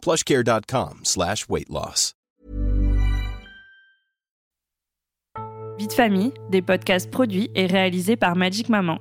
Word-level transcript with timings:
plushcare.com 0.00 1.00
slash. 1.04 1.46
Vie 5.78 5.86
de 5.86 5.92
famille, 5.92 6.32
des 6.50 6.62
podcasts 6.62 7.10
produits 7.10 7.50
et 7.54 7.66
réalisés 7.66 8.16
par 8.16 8.36
Magic 8.36 8.68
Maman. 8.68 8.98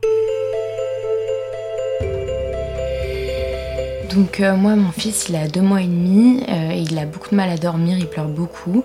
Donc 4.14 4.40
euh, 4.40 4.56
moi, 4.56 4.76
mon 4.76 4.92
fils, 4.92 5.28
il 5.30 5.36
a 5.36 5.48
deux 5.48 5.62
mois 5.62 5.82
et 5.82 5.88
demi, 5.88 6.42
euh, 6.50 6.72
et 6.72 6.82
il 6.82 6.98
a 6.98 7.06
beaucoup 7.06 7.30
de 7.30 7.36
mal 7.36 7.50
à 7.50 7.58
dormir, 7.58 7.98
il 8.00 8.08
pleure 8.08 8.28
beaucoup. 8.28 8.84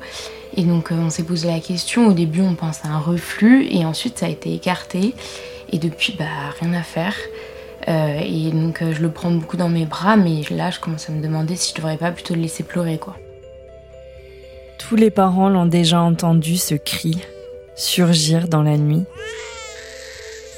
Et 0.56 0.64
donc 0.64 0.92
euh, 0.92 0.96
on 0.96 1.10
s'est 1.10 1.24
posé 1.24 1.48
la 1.48 1.60
question, 1.60 2.08
au 2.08 2.12
début 2.12 2.42
on 2.42 2.54
pense 2.54 2.84
à 2.84 2.88
un 2.88 2.98
reflux, 2.98 3.66
et 3.70 3.84
ensuite 3.84 4.18
ça 4.18 4.26
a 4.26 4.28
été 4.28 4.52
écarté. 4.52 5.14
Et 5.70 5.78
depuis, 5.78 6.14
bah 6.18 6.26
rien 6.60 6.74
à 6.74 6.82
faire. 6.82 7.16
Euh, 7.88 8.20
et 8.22 8.50
donc 8.50 8.80
euh, 8.80 8.92
je 8.94 9.02
le 9.02 9.10
prends 9.10 9.30
beaucoup 9.30 9.56
dans 9.56 9.68
mes 9.68 9.84
bras, 9.84 10.16
mais 10.16 10.42
là 10.50 10.70
je 10.70 10.80
commence 10.80 11.08
à 11.10 11.12
me 11.12 11.22
demander 11.22 11.56
si 11.56 11.70
je 11.70 11.74
devrais 11.76 11.98
pas 11.98 12.12
plutôt 12.12 12.34
le 12.34 12.40
laisser 12.40 12.62
pleurer 12.62 12.98
quoi. 12.98 13.16
Tous 14.78 14.96
les 14.96 15.10
parents 15.10 15.48
l'ont 15.48 15.66
déjà 15.66 16.00
entendu 16.00 16.56
ce 16.56 16.74
cri 16.74 17.20
surgir 17.74 18.48
dans 18.48 18.62
la 18.62 18.76
nuit. 18.76 19.04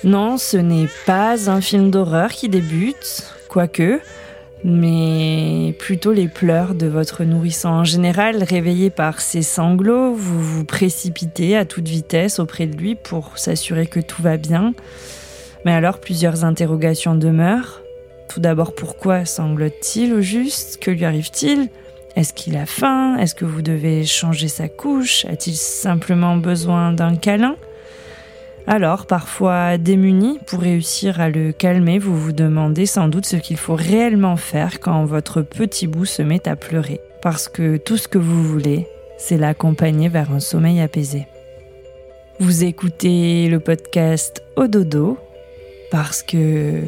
Non, 0.05 0.37
ce 0.39 0.57
n'est 0.57 0.89
pas 1.07 1.51
un 1.51 1.61
film 1.61 1.91
d'horreur 1.91 2.31
qui 2.31 2.49
débute, 2.49 3.25
quoique, 3.49 4.01
mais 4.63 5.75
plutôt 5.79 6.13
les 6.13 6.29
pleurs 6.29 6.75
de 6.75 6.87
votre 6.87 7.25
nourrisson. 7.25 7.69
En 7.69 7.85
général, 7.85 8.43
réveillé 8.43 8.91
par 8.91 9.21
ses 9.21 9.43
sanglots, 9.43 10.13
vous 10.13 10.43
vous 10.43 10.65
précipitez 10.65 11.57
à 11.57 11.65
toute 11.65 11.89
vitesse 11.89 12.39
auprès 12.39 12.67
de 12.67 12.77
lui 12.77 12.95
pour 12.95 13.39
s'assurer 13.39 13.87
que 13.87 14.01
tout 14.01 14.23
va 14.23 14.37
bien. 14.37 14.75
Mais 15.67 15.73
alors, 15.73 15.99
plusieurs 15.99 16.45
interrogations 16.45 17.17
demeurent. 17.17 17.83
Tout 18.29 18.39
d'abord, 18.39 18.73
pourquoi 18.73 19.25
sanglote-t-il 19.25 20.15
au 20.15 20.21
juste? 20.21 20.79
Que 20.81 20.93
lui 20.93 21.05
arrive-t-il? 21.05 21.71
Est-ce 22.15 22.33
qu'il 22.33 22.57
a 22.57 22.67
faim? 22.67 23.17
Est-ce 23.17 23.35
que 23.35 23.45
vous 23.45 23.63
devez 23.63 24.05
changer 24.05 24.47
sa 24.47 24.69
couche? 24.69 25.25
A-t-il 25.25 25.57
simplement 25.57 26.37
besoin 26.37 26.93
d'un 26.93 27.17
câlin? 27.17 27.57
Alors, 28.69 29.07
parfois 29.07 29.77
démuni 29.77 30.39
pour 30.47 30.61
réussir 30.61 31.21
à 31.21 31.31
le 31.31 31.51
calmer, 31.51 31.99
vous 31.99 32.17
vous 32.17 32.33
demandez 32.33 32.87
sans 32.87 33.09
doute 33.09 33.27
ce 33.27 33.35
qu'il 33.35 33.57
faut 33.57 33.75
réellement 33.75 34.37
faire 34.37 34.79
quand 34.79 35.05
votre 35.05 35.43
petit 35.43 35.89
bout 35.89 36.05
se 36.07 36.23
met 36.23 36.49
à 36.49 36.55
pleurer. 36.55 37.01
Parce 37.23 37.49
que 37.49 37.77
tout 37.77 37.97
ce 37.97 38.07
que 38.07 38.19
vous 38.19 38.45
voulez, 38.45 38.87
c'est 39.19 39.37
l'accompagner 39.37 40.09
vers 40.09 40.31
un 40.31 40.39
sommeil 40.39 40.81
apaisé. 40.81 41.27
Vous 42.39 42.63
écoutez 42.63 43.49
le 43.49 43.59
podcast 43.59 44.45
Au 44.55 44.69
dodo 44.69 45.19
parce 45.91 46.23
que 46.23 46.83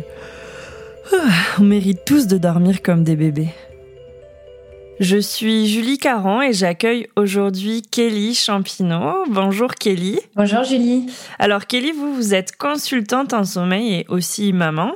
ah, 1.12 1.16
on 1.58 1.64
mérite 1.64 2.04
tous 2.04 2.26
de 2.26 2.38
dormir 2.38 2.82
comme 2.82 3.04
des 3.04 3.16
bébés. 3.16 3.48
Je 5.00 5.16
suis 5.16 5.68
Julie 5.68 5.96
Caron 5.96 6.42
et 6.42 6.52
j'accueille 6.52 7.06
aujourd'hui 7.14 7.82
Kelly 7.82 8.34
Champineau. 8.34 9.24
Bonjour 9.28 9.74
Kelly. 9.76 10.18
Bonjour 10.34 10.64
Julie. 10.64 11.06
Alors 11.38 11.66
Kelly, 11.66 11.92
vous, 11.92 12.14
vous 12.14 12.34
êtes 12.34 12.56
consultante 12.56 13.32
en 13.32 13.44
sommeil 13.44 13.94
et 13.94 14.06
aussi 14.08 14.52
maman 14.52 14.94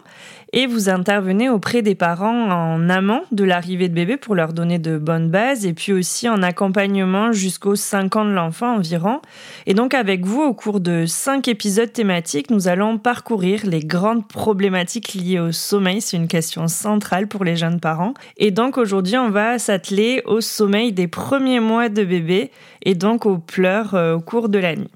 et 0.52 0.66
vous 0.66 0.88
intervenez 0.88 1.48
auprès 1.48 1.82
des 1.82 1.94
parents 1.94 2.50
en 2.50 2.88
amont 2.88 3.22
de 3.32 3.44
l'arrivée 3.44 3.88
de 3.88 3.94
bébé 3.94 4.16
pour 4.16 4.34
leur 4.34 4.52
donner 4.52 4.78
de 4.78 4.98
bonnes 4.98 5.30
bases 5.30 5.64
et 5.64 5.72
puis 5.72 5.92
aussi 5.92 6.28
en 6.28 6.42
accompagnement 6.42 7.32
jusqu'aux 7.32 7.76
5 7.76 8.16
ans 8.16 8.24
de 8.24 8.32
l'enfant 8.32 8.76
environ. 8.76 9.20
Et 9.66 9.74
donc 9.74 9.94
avec 9.94 10.24
vous, 10.24 10.42
au 10.42 10.52
cours 10.52 10.80
de 10.80 11.06
5 11.06 11.48
épisodes 11.48 11.92
thématiques, 11.92 12.50
nous 12.50 12.68
allons 12.68 12.98
parcourir 12.98 13.62
les 13.64 13.80
grandes 13.80 14.28
problématiques 14.28 15.14
liées 15.14 15.40
au 15.40 15.52
sommeil. 15.52 16.00
C'est 16.00 16.16
une 16.16 16.28
question 16.28 16.68
centrale 16.68 17.28
pour 17.28 17.44
les 17.44 17.56
jeunes 17.56 17.80
parents. 17.80 18.14
Et 18.36 18.50
donc 18.50 18.76
aujourd'hui, 18.76 19.16
on 19.16 19.30
va 19.30 19.58
s'atteler 19.58 20.22
au 20.26 20.40
sommeil 20.40 20.92
des 20.92 21.08
premiers 21.08 21.60
mois 21.60 21.88
de 21.88 22.04
bébé 22.04 22.50
et 22.82 22.94
donc 22.94 23.26
aux 23.26 23.38
pleurs 23.38 23.94
euh, 23.94 24.16
au 24.16 24.20
cours 24.20 24.48
de 24.48 24.58
la 24.58 24.76
nuit. 24.76 24.90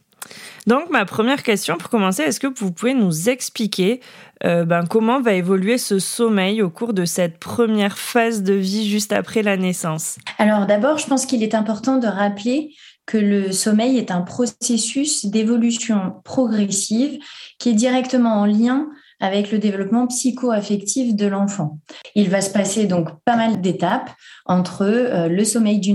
Donc 0.67 0.91
ma 0.91 1.05
première 1.05 1.43
question 1.43 1.77
pour 1.77 1.91
commencer, 1.91 2.23
est-ce 2.23 2.41
que 2.41 2.47
vous 2.47 2.73
pouvez 2.73 2.95
nous 2.95 3.29
expliquer 3.29 4.01
euh, 4.45 4.65
ben, 4.65 4.85
comment 4.85 5.21
va 5.21 5.33
évoluer 5.33 5.79
ce 5.79 5.99
sommeil 5.99 6.61
au 6.63 6.71
cours 6.71 6.93
de 6.93 7.05
cette 7.05 7.39
première 7.39 7.97
phase 7.97 8.43
de 8.43 8.53
vie 8.53 8.89
juste 8.89 9.13
après 9.13 9.43
la 9.43 9.57
naissance? 9.57 10.19
Alors 10.39 10.67
d'abord, 10.67 10.99
je 10.99 11.07
pense 11.07 11.27
qu'il 11.27 11.43
est 11.43 11.55
important 11.55 11.97
de 11.97 12.07
rappeler 12.07 12.75
que 13.07 13.17
le 13.17 13.53
sommeil 13.53 13.99
est 13.99 14.11
un 14.11 14.21
processus 14.21 15.27
d'évolution 15.27 16.15
progressive 16.25 17.19
qui 17.59 17.71
est 17.71 17.75
directement 17.75 18.41
en 18.41 18.47
lien 18.47 18.89
avec 19.21 19.51
le 19.51 19.59
développement 19.59 20.07
psycho-affectif 20.07 21.15
de 21.15 21.27
l'enfant. 21.27 21.79
Il 22.15 22.29
va 22.29 22.41
se 22.41 22.51
passer 22.51 22.87
donc 22.87 23.09
pas 23.25 23.37
mal 23.37 23.61
d'étapes 23.61 24.11
entre 24.45 24.83
euh, 24.83 25.29
le 25.29 25.45
sommeil 25.45 25.81
du, 25.81 25.95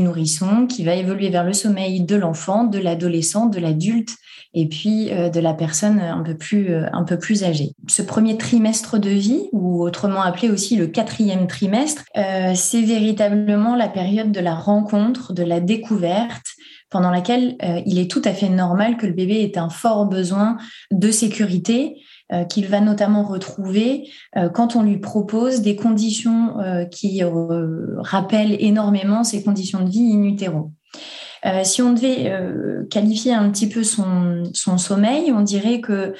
nourrisson 0.00 0.66
qui 0.66 0.84
va 0.84 0.94
évoluer 0.94 1.30
vers 1.30 1.44
le 1.44 1.52
sommeil 1.52 2.02
de 2.02 2.16
l'enfant, 2.16 2.64
de 2.64 2.78
l'adolescent, 2.78 3.46
de 3.46 3.58
l'adulte 3.58 4.10
et 4.52 4.66
puis 4.66 5.10
euh, 5.10 5.30
de 5.30 5.40
la 5.40 5.54
personne 5.54 6.00
un 6.00 6.22
peu 6.22 6.36
plus 6.36 6.70
euh, 6.70 6.86
un 6.92 7.04
peu 7.04 7.18
plus 7.18 7.44
âgée. 7.44 7.72
Ce 7.88 8.02
premier 8.02 8.36
trimestre 8.36 8.98
de 8.98 9.10
vie, 9.10 9.48
ou 9.52 9.82
autrement 9.82 10.20
appelé 10.20 10.50
aussi 10.50 10.76
le 10.76 10.86
quatrième 10.86 11.46
trimestre, 11.46 12.04
c'est 12.54 12.82
véritablement 12.82 13.74
la 13.74 13.88
période 13.88 14.32
de 14.32 14.40
la 14.40 14.54
rencontre, 14.54 15.32
de 15.32 15.42
la 15.42 15.60
découverte 15.60 16.46
pendant 16.90 17.10
laquelle 17.10 17.56
il 17.86 17.98
est 17.98 18.10
tout 18.10 18.22
à 18.24 18.32
fait 18.32 18.48
normal 18.48 18.96
que 18.96 19.06
le 19.06 19.12
bébé 19.12 19.42
ait 19.42 19.58
un 19.58 19.68
fort 19.68 20.06
besoin 20.06 20.56
de 20.90 21.10
sécurité, 21.10 21.96
qu'il 22.48 22.66
va 22.68 22.80
notamment 22.80 23.24
retrouver 23.24 24.08
euh, 24.36 24.48
quand 24.48 24.76
on 24.76 24.82
lui 24.82 24.98
propose 24.98 25.62
des 25.62 25.76
conditions 25.76 26.58
euh, 26.60 26.84
qui 26.84 27.22
rappellent 27.98 28.56
énormément 28.60 29.24
ses 29.24 29.42
conditions 29.42 29.80
de 29.84 29.90
vie 29.90 30.12
in 30.14 30.22
utero. 30.22 30.72
si 31.64 31.82
on 31.82 31.92
devait 31.92 32.32
qualifier 32.90 33.32
un 33.32 33.50
petit 33.50 33.68
peu 33.68 33.82
son 33.82 34.78
sommeil, 34.78 35.32
on 35.32 35.40
dirait 35.40 35.80
que 35.80 36.14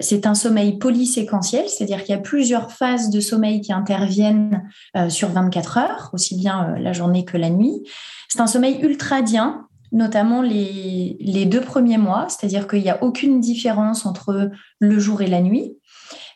c'est 0.00 0.26
un 0.26 0.34
sommeil 0.34 0.78
polyséquentiel, 0.78 1.68
c'est-à-dire 1.68 2.02
qu'il 2.02 2.14
y 2.14 2.18
a 2.18 2.20
plusieurs 2.20 2.72
phases 2.72 3.10
de 3.10 3.20
sommeil 3.20 3.60
qui 3.60 3.72
interviennent 3.72 4.62
sur 5.08 5.28
24 5.28 5.78
heures, 5.78 6.10
aussi 6.12 6.36
bien 6.36 6.74
la 6.78 6.92
journée 6.92 7.24
que 7.24 7.36
la 7.36 7.50
nuit. 7.50 7.82
C'est 8.28 8.40
un 8.40 8.46
sommeil 8.46 8.80
ultradien, 8.82 9.68
notamment 9.92 10.42
les, 10.42 11.16
les 11.20 11.44
deux 11.44 11.60
premiers 11.60 11.98
mois, 11.98 12.26
c'est-à-dire 12.28 12.66
qu'il 12.66 12.82
n'y 12.82 12.90
a 12.90 13.02
aucune 13.02 13.40
différence 13.40 14.06
entre 14.06 14.50
le 14.78 14.98
jour 14.98 15.22
et 15.22 15.26
la 15.26 15.40
nuit. 15.40 15.76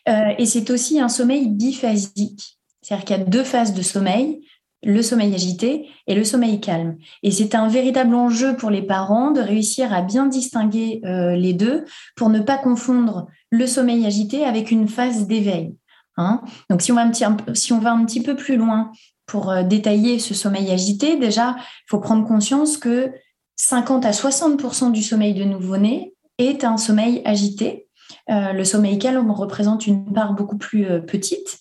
Euh, 0.07 0.33
et 0.37 0.45
c'est 0.45 0.69
aussi 0.69 0.99
un 0.99 1.09
sommeil 1.09 1.49
biphasique, 1.49 2.57
c'est-à-dire 2.81 3.05
qu'il 3.05 3.17
y 3.17 3.19
a 3.19 3.23
deux 3.23 3.43
phases 3.43 3.73
de 3.73 3.81
sommeil, 3.81 4.41
le 4.83 5.01
sommeil 5.01 5.33
agité 5.33 5.89
et 6.05 6.15
le 6.15 6.23
sommeil 6.23 6.61
calme. 6.61 6.97
Et 7.23 7.31
c'est 7.31 7.55
un 7.55 7.67
véritable 7.67 8.15
enjeu 8.15 8.55
pour 8.55 8.69
les 8.69 8.83
parents 8.83 9.31
de 9.31 9.41
réussir 9.41 9.91
à 9.91 10.01
bien 10.01 10.27
distinguer 10.27 11.01
euh, 11.03 11.35
les 11.35 11.53
deux 11.53 11.83
pour 12.15 12.29
ne 12.29 12.39
pas 12.39 12.57
confondre 12.57 13.27
le 13.49 13.65
sommeil 13.65 14.05
agité 14.05 14.45
avec 14.45 14.71
une 14.71 14.87
phase 14.87 15.27
d'éveil. 15.27 15.75
Hein. 16.15 16.41
Donc 16.69 16.81
si 16.81 16.91
on, 16.91 16.95
va 16.95 17.01
un 17.01 17.09
petit, 17.09 17.25
si 17.53 17.73
on 17.73 17.79
va 17.79 17.91
un 17.91 18.05
petit 18.05 18.21
peu 18.21 18.35
plus 18.35 18.55
loin 18.55 18.91
pour 19.25 19.51
euh, 19.51 19.63
détailler 19.63 20.19
ce 20.19 20.33
sommeil 20.33 20.71
agité, 20.71 21.17
déjà, 21.17 21.55
il 21.57 21.89
faut 21.89 21.99
prendre 21.99 22.25
conscience 22.25 22.77
que 22.77 23.11
50 23.57 24.05
à 24.05 24.11
60% 24.11 24.91
du 24.91 25.01
sommeil 25.01 25.33
de 25.33 25.43
nouveau-né 25.43 26.13
est 26.37 26.63
un 26.63 26.77
sommeil 26.77 27.21
agité. 27.25 27.87
Euh, 28.29 28.53
le 28.53 28.63
sommeil 28.63 28.99
calme 28.99 29.31
représente 29.31 29.87
une 29.87 30.13
part 30.13 30.33
beaucoup 30.33 30.57
plus 30.57 30.85
euh, 30.85 30.99
petite. 30.99 31.59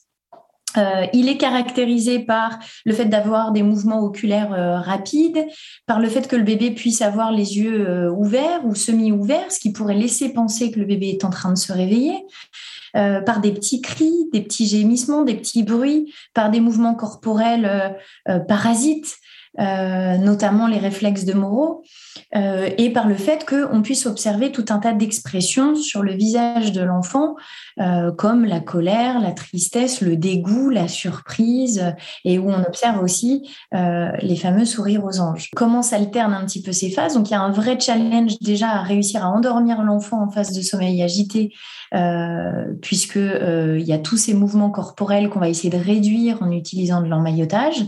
Euh, 0.77 1.07
il 1.15 1.31
est 1.31 1.39
caractérisé 1.39 2.19
par 2.19 2.59
le 2.85 2.93
fait 2.93 3.07
d'avoir 3.07 3.53
des 3.53 3.63
mouvements 3.63 4.01
oculaires 4.01 4.83
rapides, 4.85 5.47
par 5.87 6.01
le 6.01 6.09
fait 6.11 6.29
que 6.29 6.37
le 6.37 6.43
bébé 6.43 6.71
puisse 6.71 7.01
avoir 7.01 7.33
les 7.33 7.57
yeux 7.57 8.11
ouverts 8.11 8.61
ou 8.67 8.75
semi-ouverts, 8.75 9.51
ce 9.51 9.59
qui 9.59 9.73
pourrait 9.73 9.95
laisser 9.95 10.35
penser 10.35 10.71
que 10.71 10.79
le 10.79 10.85
bébé 10.85 11.09
est 11.09 11.25
en 11.25 11.31
train 11.31 11.51
de 11.51 11.57
se 11.57 11.73
réveiller, 11.73 12.27
par 12.93 13.41
des 13.41 13.53
petits 13.53 13.81
cris, 13.81 14.29
des 14.35 14.43
petits 14.43 14.67
gémissements, 14.67 15.23
des 15.23 15.37
petits 15.37 15.63
bruits, 15.63 16.13
par 16.35 16.51
des 16.51 16.61
mouvements 16.61 16.95
corporels 16.95 17.97
parasites, 18.47 19.17
notamment 19.58 20.67
les 20.67 20.79
réflexes 20.79 21.25
de 21.25 21.32
Moreau, 21.32 21.82
et 22.35 22.91
par 22.93 23.08
le 23.08 23.14
fait 23.14 23.47
qu'on 23.47 23.82
puisse 23.82 24.06
observer 24.06 24.53
tout 24.53 24.64
un 24.69 24.79
tas 24.79 24.93
d'expressions 24.93 25.75
sur 25.75 26.03
le 26.03 26.12
visage 26.12 26.73
de 26.73 26.82
l'enfant, 26.82 27.37
comme 28.17 28.44
la 28.44 28.61
colère, 28.61 29.20
la 29.20 29.32
tristesse, 29.32 30.00
le 30.00 30.17
dégoût, 30.17 30.70
la 30.70 30.88
surprise, 30.88 31.94
et 32.25 32.38
où 32.38 32.50
on 32.50 32.62
observe 32.62 33.03
aussi 33.03 33.49
les 33.73 34.37
fameux 34.37 34.64
sourires 34.64 35.05
aux 35.05 35.20
anges. 35.20 35.50
Comment 35.55 35.82
s'alternent 35.82 36.35
un 36.35 36.44
petit 36.44 36.62
peu 36.62 36.73
ces 36.73 36.91
phases? 36.91 37.14
Donc 37.14 37.29
il 37.29 37.32
y 37.32 37.37
a 37.37 37.41
un 37.41 37.52
vrai 37.52 37.79
challenge 37.79 38.38
déjà 38.41 38.69
à 38.69 38.82
réussir 38.82 39.25
à 39.25 39.31
endormir 39.31 39.82
l'enfant 39.82 40.23
en 40.23 40.31
phase 40.31 40.52
de 40.52 40.62
sommeil 40.62 41.02
agité, 41.02 41.52
puisque 42.82 43.17
il 43.17 43.85
y 43.85 43.93
a 43.93 43.99
tous 43.99 44.17
ces 44.17 44.35
mouvements 44.35 44.70
corporels 44.70 45.29
qu'on 45.29 45.41
va 45.41 45.49
essayer 45.49 45.70
de 45.70 45.82
réduire 45.82 46.43
en 46.43 46.50
utilisant 46.50 47.00
de 47.00 47.09
l'emmaillotage. 47.09 47.85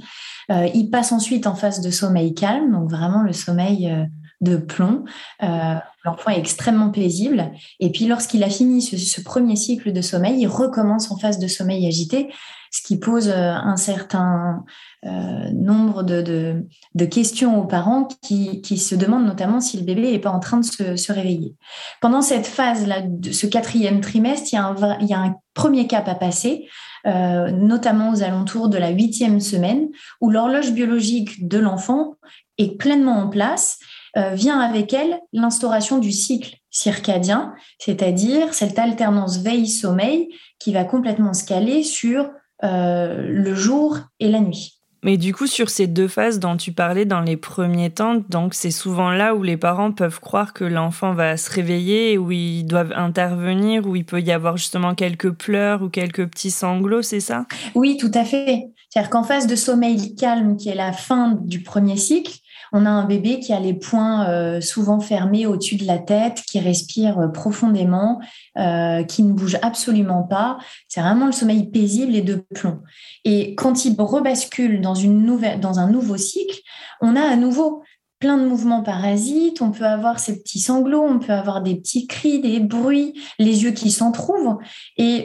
Euh, 0.51 0.69
il 0.75 0.91
passe 0.91 1.13
ensuite 1.13 1.47
en 1.47 1.55
phase 1.55 1.81
de 1.81 1.91
sommeil 1.91 2.35
calme, 2.35 2.73
donc 2.73 2.91
vraiment 2.91 3.23
le 3.23 3.33
sommeil 3.33 3.91
euh, 3.91 4.05
de 4.41 4.57
plomb. 4.57 5.05
Euh, 5.43 5.75
l'enfant 6.05 6.31
est 6.31 6.39
extrêmement 6.39 6.91
paisible. 6.91 7.53
Et 7.81 7.91
puis 7.91 8.07
lorsqu'il 8.07 8.43
a 8.45 8.51
fini 8.51 8.81
ce, 8.81 9.21
premier 9.21 9.57
cycle 9.57 9.93
de 9.93 10.01
sommeil, 10.01 10.41
il 10.41 10.47
recommence 10.47 11.11
en 11.11 11.19
phase 11.19 11.39
de 11.39 11.49
sommeil 11.49 11.87
agité, 11.87 12.33
ce 12.71 12.83
qui 12.83 12.99
pose 12.99 13.31
un 13.31 13.77
certain 13.77 14.63
nombre 15.03 16.03
de, 16.03 16.67
questions 17.11 17.59
aux 17.59 17.67
parents 17.67 18.07
qui, 18.23 18.79
se 18.79 18.95
demandent 18.95 19.25
notamment 19.25 19.61
si 19.61 19.79
le 19.79 19.85
bébé 19.85 20.13
n'est 20.13 20.19
pas 20.19 20.31
en 20.31 20.39
train 20.39 20.59
de 20.59 20.65
se, 20.65 21.13
réveiller. 21.13 21.57
Pendant 22.03 22.21
cette 22.21 22.47
phase-là, 22.47 23.03
ce 23.33 23.47
quatrième 23.47 24.03
trimestre, 24.03 24.49
il 24.53 25.09
y 25.09 25.15
a 25.15 25.19
un 25.19 25.35
premier 25.55 25.87
cap 25.87 26.07
à 26.09 26.15
passer. 26.15 26.69
Euh, 27.09 27.51
notamment 27.51 28.11
aux 28.11 28.23
alentours 28.23 28.69
de 28.69 28.77
la 28.77 28.91
huitième 28.91 29.41
semaine, 29.41 29.89
où 30.21 30.29
l'horloge 30.29 30.73
biologique 30.73 31.49
de 31.49 31.59
l'enfant 31.59 32.17
est 32.59 32.77
pleinement 32.77 33.17
en 33.23 33.29
place, 33.29 33.79
euh, 34.19 34.35
vient 34.35 34.61
avec 34.61 34.93
elle 34.93 35.19
l'instauration 35.33 35.99
du 35.99 36.13
cycle 36.13 36.57
circadien, 36.71 37.55
c'est-à-dire 37.79 38.53
cette 38.53 38.79
alternance 38.79 39.39
veille-sommeil 39.39 40.29
qui 40.59 40.73
va 40.73 40.85
complètement 40.85 41.33
se 41.33 41.45
caler 41.45 41.83
sur 41.83 42.29
euh, 42.63 43.27
le 43.27 43.55
jour 43.55 43.99
et 44.21 44.29
la 44.29 44.41
nuit. 44.41 44.78
Mais 45.05 45.17
du 45.17 45.33
coup, 45.33 45.47
sur 45.47 45.71
ces 45.71 45.87
deux 45.87 46.09
phases 46.09 46.41
dont 46.41 46.57
tu 46.57 46.73
parlais 46.73 47.05
dans 47.05 47.21
les 47.21 47.37
premiers 47.37 47.91
temps, 47.91 48.23
donc 48.29 48.55
c'est 48.55 48.73
souvent 48.73 49.11
là 49.11 49.35
où 49.35 49.43
les 49.43 49.57
parents 49.57 49.93
peuvent 49.93 50.19
croire 50.21 50.53
que 50.53 50.65
l'enfant 50.65 51.13
va 51.13 51.37
se 51.37 51.51
réveiller, 51.51 52.19
où 52.19 52.33
ils 52.33 52.65
doivent 52.65 52.93
intervenir, 52.97 53.87
où 53.87 53.95
il 53.95 54.05
peut 54.05 54.21
y 54.21 54.33
avoir 54.33 54.57
justement 54.57 54.95
quelques 54.95 55.31
pleurs 55.31 55.83
ou 55.83 55.89
quelques 55.89 56.27
petits 56.27 56.51
sanglots, 56.51 57.03
c'est 57.03 57.21
ça? 57.21 57.47
Oui, 57.75 57.97
tout 57.97 58.11
à 58.15 58.25
fait. 58.25 58.69
C'est-à-dire 58.91 59.11
qu'en 59.11 59.23
phase 59.23 59.47
de 59.47 59.55
sommeil 59.55 60.17
calme, 60.17 60.57
qui 60.57 60.69
est 60.69 60.75
la 60.75 60.93
fin 60.93 61.39
du 61.43 61.63
premier 61.63 61.97
cycle, 61.97 62.33
on 62.73 62.87
a 62.87 62.91
un 62.91 63.05
bébé 63.05 63.41
qui 63.41 63.53
a 63.53 63.61
les 63.61 63.75
poings 63.75 64.29
euh, 64.29 64.61
souvent 64.61 65.01
fermés 65.01 65.47
au-dessus 65.47 65.77
de 65.77 65.87
la 65.87 65.99
tête, 65.99 66.43
qui 66.47 66.61
respire 66.61 67.19
euh, 67.19 67.29
profondément, 67.29 68.21
euh, 68.59 69.03
qui 69.05 69.23
ne 69.23 69.33
bouge 69.33 69.59
absolument 69.63 70.23
pas. 70.23 70.59
C'est 70.89 71.01
vraiment 71.01 71.27
le 71.27 71.33
sommeil 71.33 71.71
paisible 71.71 72.15
et 72.15 72.23
de 72.23 72.45
plomb. 72.55 72.81
Et 73.25 73.55
quand 73.55 73.85
il 73.85 73.95
rebascule 73.99 74.81
dans, 74.81 74.95
une 74.95 75.25
nouvelle, 75.25 75.61
dans 75.61 75.79
un 75.79 75.91
nouveau 75.91 76.17
cycle, 76.17 76.61
on 77.01 77.17
a 77.17 77.23
à 77.23 77.37
nouveau 77.37 77.83
plein 78.19 78.37
de 78.37 78.47
mouvements 78.47 78.83
parasites, 78.83 79.63
on 79.63 79.71
peut 79.71 79.87
avoir 79.87 80.19
ces 80.19 80.41
petits 80.41 80.59
sanglots, 80.59 81.05
on 81.05 81.21
peut 81.21 81.33
avoir 81.33 81.63
des 81.63 81.77
petits 81.77 82.09
cris, 82.09 82.41
des 82.41 82.59
bruits, 82.59 83.15
les 83.39 83.63
yeux 83.63 83.71
qui 83.71 83.93
s'entr'ouvrent. 83.93 84.59
Et 84.97 85.25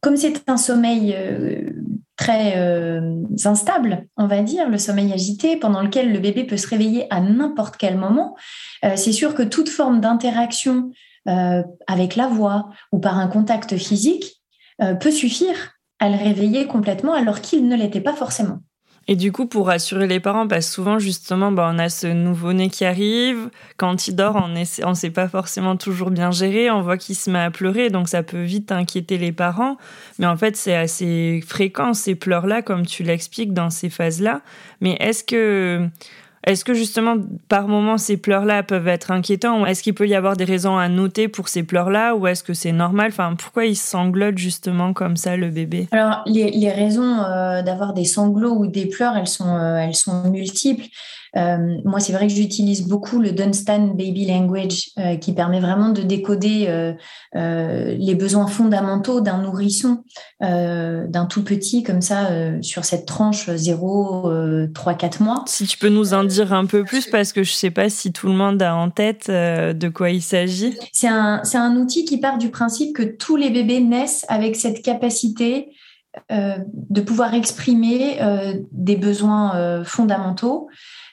comme 0.00 0.16
c'est 0.16 0.48
un 0.48 0.56
sommeil 0.56 1.12
très 2.16 2.56
euh, 2.56 3.22
instable, 3.44 4.06
on 4.16 4.26
va 4.26 4.42
dire, 4.42 4.68
le 4.68 4.78
sommeil 4.78 5.12
agité, 5.12 5.56
pendant 5.56 5.82
lequel 5.82 6.12
le 6.12 6.18
bébé 6.18 6.44
peut 6.44 6.56
se 6.56 6.68
réveiller 6.68 7.12
à 7.12 7.20
n'importe 7.20 7.76
quel 7.76 7.96
moment, 7.96 8.36
euh, 8.84 8.92
c'est 8.96 9.12
sûr 9.12 9.34
que 9.34 9.42
toute 9.42 9.68
forme 9.68 10.00
d'interaction 10.00 10.90
euh, 11.28 11.62
avec 11.86 12.16
la 12.16 12.28
voix 12.28 12.70
ou 12.92 12.98
par 12.98 13.18
un 13.18 13.28
contact 13.28 13.76
physique 13.76 14.40
peut 15.00 15.12
suffire 15.12 15.54
à 16.00 16.08
le 16.08 16.16
réveiller 16.16 16.66
complètement 16.66 17.14
alors 17.14 17.40
qu'il 17.40 17.68
ne 17.68 17.76
l'était 17.76 18.00
pas 18.00 18.12
forcément. 18.12 18.58
Et 19.06 19.16
du 19.16 19.32
coup, 19.32 19.46
pour 19.46 19.66
rassurer 19.66 20.06
les 20.06 20.20
parents, 20.20 20.48
parce 20.48 20.66
que 20.66 20.72
souvent, 20.72 20.98
justement, 20.98 21.52
bah, 21.52 21.70
on 21.72 21.78
a 21.78 21.90
ce 21.90 22.06
nouveau-né 22.06 22.70
qui 22.70 22.84
arrive. 22.86 23.50
Quand 23.76 24.08
il 24.08 24.16
dort, 24.16 24.36
on 24.36 24.48
ne 24.48 24.94
sait 24.94 25.10
pas 25.10 25.28
forcément 25.28 25.76
toujours 25.76 26.10
bien 26.10 26.30
gérer. 26.30 26.70
On 26.70 26.80
voit 26.80 26.96
qu'il 26.96 27.14
se 27.14 27.30
met 27.30 27.38
à 27.38 27.50
pleurer, 27.50 27.90
donc 27.90 28.08
ça 28.08 28.22
peut 28.22 28.42
vite 28.42 28.72
inquiéter 28.72 29.18
les 29.18 29.32
parents. 29.32 29.76
Mais 30.18 30.26
en 30.26 30.36
fait, 30.36 30.56
c'est 30.56 30.74
assez 30.74 31.42
fréquent, 31.46 31.92
ces 31.92 32.14
pleurs-là, 32.14 32.62
comme 32.62 32.86
tu 32.86 33.02
l'expliques 33.02 33.52
dans 33.52 33.68
ces 33.68 33.90
phases-là. 33.90 34.40
Mais 34.80 34.96
est-ce 35.00 35.22
que 35.22 35.86
est-ce 36.46 36.64
que 36.64 36.74
justement, 36.74 37.16
par 37.48 37.68
moment, 37.68 37.96
ces 37.96 38.16
pleurs-là 38.16 38.62
peuvent 38.62 38.88
être 38.88 39.10
inquiétants 39.10 39.64
Est-ce 39.64 39.82
qu'il 39.82 39.94
peut 39.94 40.06
y 40.06 40.14
avoir 40.14 40.36
des 40.36 40.44
raisons 40.44 40.76
à 40.76 40.88
noter 40.88 41.28
pour 41.28 41.48
ces 41.48 41.62
pleurs-là 41.62 42.14
Ou 42.14 42.26
est-ce 42.26 42.42
que 42.42 42.52
c'est 42.52 42.72
normal? 42.72 43.12
Pourquoi 43.38 43.64
il 43.64 43.76
sanglote 43.76 44.36
justement 44.36 44.92
comme 44.92 45.16
ça, 45.16 45.36
le 45.36 45.48
bébé? 45.48 45.88
Alors, 45.92 46.22
les, 46.26 46.70
raisons 46.70 47.20
euh, 47.20 47.62
d'avoir 47.62 47.94
des 47.94 48.04
sanglots 48.04 48.56
ou 48.56 48.66
des 48.66 48.86
pleurs, 48.86 49.16
elles 49.16 49.26
sont, 49.26 49.56
euh, 49.56 49.76
elles 49.76 49.94
sont 49.94 50.30
multiples. 50.30 50.84
Euh, 51.36 51.78
moi, 51.84 52.00
c'est 52.00 52.12
vrai 52.12 52.26
que 52.26 52.32
j'utilise 52.32 52.86
beaucoup 52.86 53.20
le 53.20 53.32
Dunstan 53.32 53.88
Baby 53.88 54.26
Language 54.26 54.90
euh, 54.98 55.16
qui 55.16 55.32
permet 55.32 55.60
vraiment 55.60 55.88
de 55.88 56.02
décoder 56.02 56.66
euh, 56.68 57.94
les 57.98 58.14
besoins 58.14 58.46
fondamentaux 58.46 59.20
d'un 59.20 59.38
nourrisson, 59.38 60.04
d'un 60.40 61.26
tout 61.28 61.42
petit 61.42 61.82
comme 61.82 62.00
ça, 62.00 62.28
sur 62.62 62.84
cette 62.84 63.06
tranche 63.06 63.50
0, 63.50 64.30
3, 64.72 64.94
4 64.94 65.22
mois. 65.22 65.44
Si 65.46 65.66
tu 65.66 65.78
peux 65.78 65.88
nous 65.88 66.14
en 66.14 66.24
dire 66.24 66.52
un 66.52 66.66
peu 66.66 66.84
plus, 66.84 67.06
parce 67.06 67.32
que 67.32 67.42
je 67.42 67.50
ne 67.50 67.56
sais 67.56 67.70
pas 67.70 67.88
si 67.88 68.12
tout 68.12 68.28
le 68.28 68.34
monde 68.34 68.62
a 68.62 68.74
en 68.74 68.90
tête 68.90 69.30
de 69.30 69.88
quoi 69.88 70.10
il 70.10 70.22
s'agit. 70.22 70.76
C'est 70.92 71.08
un, 71.08 71.42
un 71.54 71.76
outil 71.76 72.04
qui 72.04 72.18
part 72.18 72.38
du 72.38 72.50
principe 72.50 72.94
que 72.94 73.02
tous 73.02 73.36
les 73.36 73.50
bébés 73.50 73.80
naissent 73.80 74.24
avec 74.28 74.56
cette 74.56 74.82
capacité 74.82 75.70
de 76.30 77.00
pouvoir 77.00 77.34
exprimer 77.34 78.18
des 78.70 78.96
besoins 78.96 79.82
fondamentaux. 79.84 80.68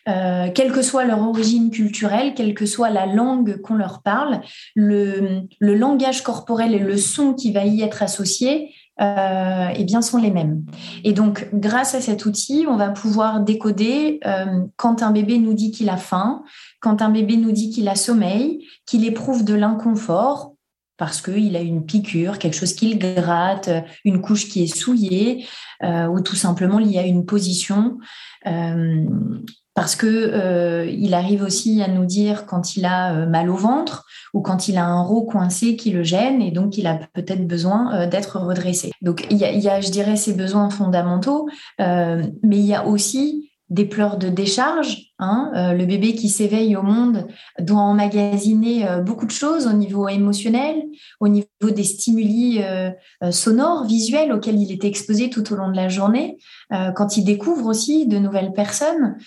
Euh, 0.07 0.49
quelle 0.53 0.71
que 0.71 0.81
soit 0.81 1.05
leur 1.05 1.21
origine 1.21 1.69
culturelle, 1.69 2.33
quelle 2.33 2.55
que 2.55 2.65
soit 2.65 2.89
la 2.89 3.05
langue 3.05 3.61
qu'on 3.61 3.75
leur 3.75 4.01
parle, 4.01 4.41
le, 4.75 5.47
langage 5.59 6.23
corporel 6.23 6.73
et 6.73 6.79
le 6.79 6.97
son 6.97 7.33
qui 7.33 7.51
va 7.51 7.65
y 7.65 7.81
être 7.81 8.01
associé 8.01 8.73
euh, 8.99 9.69
eh 9.75 9.83
bien, 9.83 10.01
sont 10.01 10.17
les 10.17 10.31
mêmes. 10.31 10.63
Et 11.03 11.13
donc, 11.13 11.47
grâce 11.53 11.95
à 11.95 12.01
cet 12.01 12.25
outil, 12.25 12.65
on 12.67 12.77
va 12.77 12.89
pouvoir 12.89 13.41
décoder 13.41 14.19
euh, 14.25 14.61
quand 14.75 15.03
un 15.03 15.11
bébé 15.11 15.37
nous 15.37 15.53
dit 15.53 15.71
qu'il 15.71 15.89
a 15.89 15.97
faim, 15.97 16.43
quand 16.79 17.01
un 17.01 17.09
bébé 17.09 17.37
nous 17.37 17.51
dit 17.51 17.69
qu'il 17.69 17.87
a 17.87 17.95
sommeil, 17.95 18.65
qu'il 18.85 19.05
éprouve 19.05 19.43
de 19.43 19.53
l'inconfort 19.53 20.53
parce 20.97 21.19
qu'il 21.19 21.55
a 21.55 21.61
une 21.61 21.83
piqûre, 21.83 22.37
quelque 22.37 22.55
chose 22.55 22.73
qu'il 22.73 22.99
gratte, 22.99 23.71
une 24.05 24.21
couche 24.21 24.49
qui 24.49 24.61
est 24.61 24.75
souillée, 24.75 25.47
ou 25.81 26.21
tout 26.21 26.35
simplement 26.35 26.77
il 26.77 26.91
y 26.91 26.99
a 26.99 27.05
une 27.07 27.25
position 27.25 27.97
parce 29.73 29.95
que 29.95 30.07
euh, 30.07 30.85
il 30.85 31.13
arrive 31.13 31.43
aussi 31.43 31.81
à 31.81 31.87
nous 31.87 32.05
dire 32.05 32.45
quand 32.45 32.75
il 32.75 32.85
a 32.85 33.13
euh, 33.13 33.25
mal 33.25 33.49
au 33.49 33.55
ventre 33.55 34.05
ou 34.33 34.41
quand 34.41 34.67
il 34.67 34.77
a 34.77 34.85
un 34.85 35.01
rot 35.01 35.23
coincé 35.23 35.75
qui 35.75 35.91
le 35.91 36.03
gêne 36.03 36.41
et 36.41 36.51
donc 36.51 36.77
il 36.77 36.87
a 36.87 36.99
peut-être 37.13 37.47
besoin 37.47 37.93
euh, 37.93 38.07
d'être 38.07 38.39
redressé. 38.39 38.91
Donc 39.01 39.25
il 39.29 39.37
y, 39.37 39.45
a, 39.45 39.51
il 39.51 39.61
y, 39.61 39.69
a, 39.69 39.79
je 39.79 39.89
dirais, 39.89 40.17
ces 40.17 40.33
besoins 40.33 40.69
fondamentaux, 40.69 41.47
mais 41.79 42.57
il 42.57 42.65
y 42.65 42.73
a 42.73 42.85
aussi 42.85 43.50
des 43.71 43.85
pleurs 43.85 44.17
de 44.17 44.27
décharge. 44.27 45.13
Hein. 45.17 45.49
Euh, 45.55 45.73
le 45.73 45.85
bébé 45.85 46.13
qui 46.13 46.27
s'éveille 46.27 46.75
au 46.75 46.81
monde 46.81 47.27
doit 47.57 47.79
emmagasiner 47.79 48.87
euh, 48.87 48.99
beaucoup 48.99 49.25
de 49.25 49.31
choses 49.31 49.65
au 49.65 49.71
niveau 49.71 50.09
émotionnel, 50.09 50.83
au 51.21 51.29
niveau 51.29 51.47
des 51.61 51.85
stimuli 51.85 52.59
euh, 52.61 52.91
sonores, 53.31 53.85
visuels 53.85 54.33
auxquels 54.33 54.59
il 54.59 54.73
est 54.73 54.83
exposé 54.83 55.29
tout 55.29 55.53
au 55.53 55.55
long 55.55 55.69
de 55.71 55.75
la 55.75 55.87
journée, 55.87 56.37
quand 56.95 57.17
il 57.17 57.23
découvre 57.23 57.67
aussi 57.67 58.07
de 58.07 58.17
nouvelles 58.17 58.53
personnes. 58.53 59.17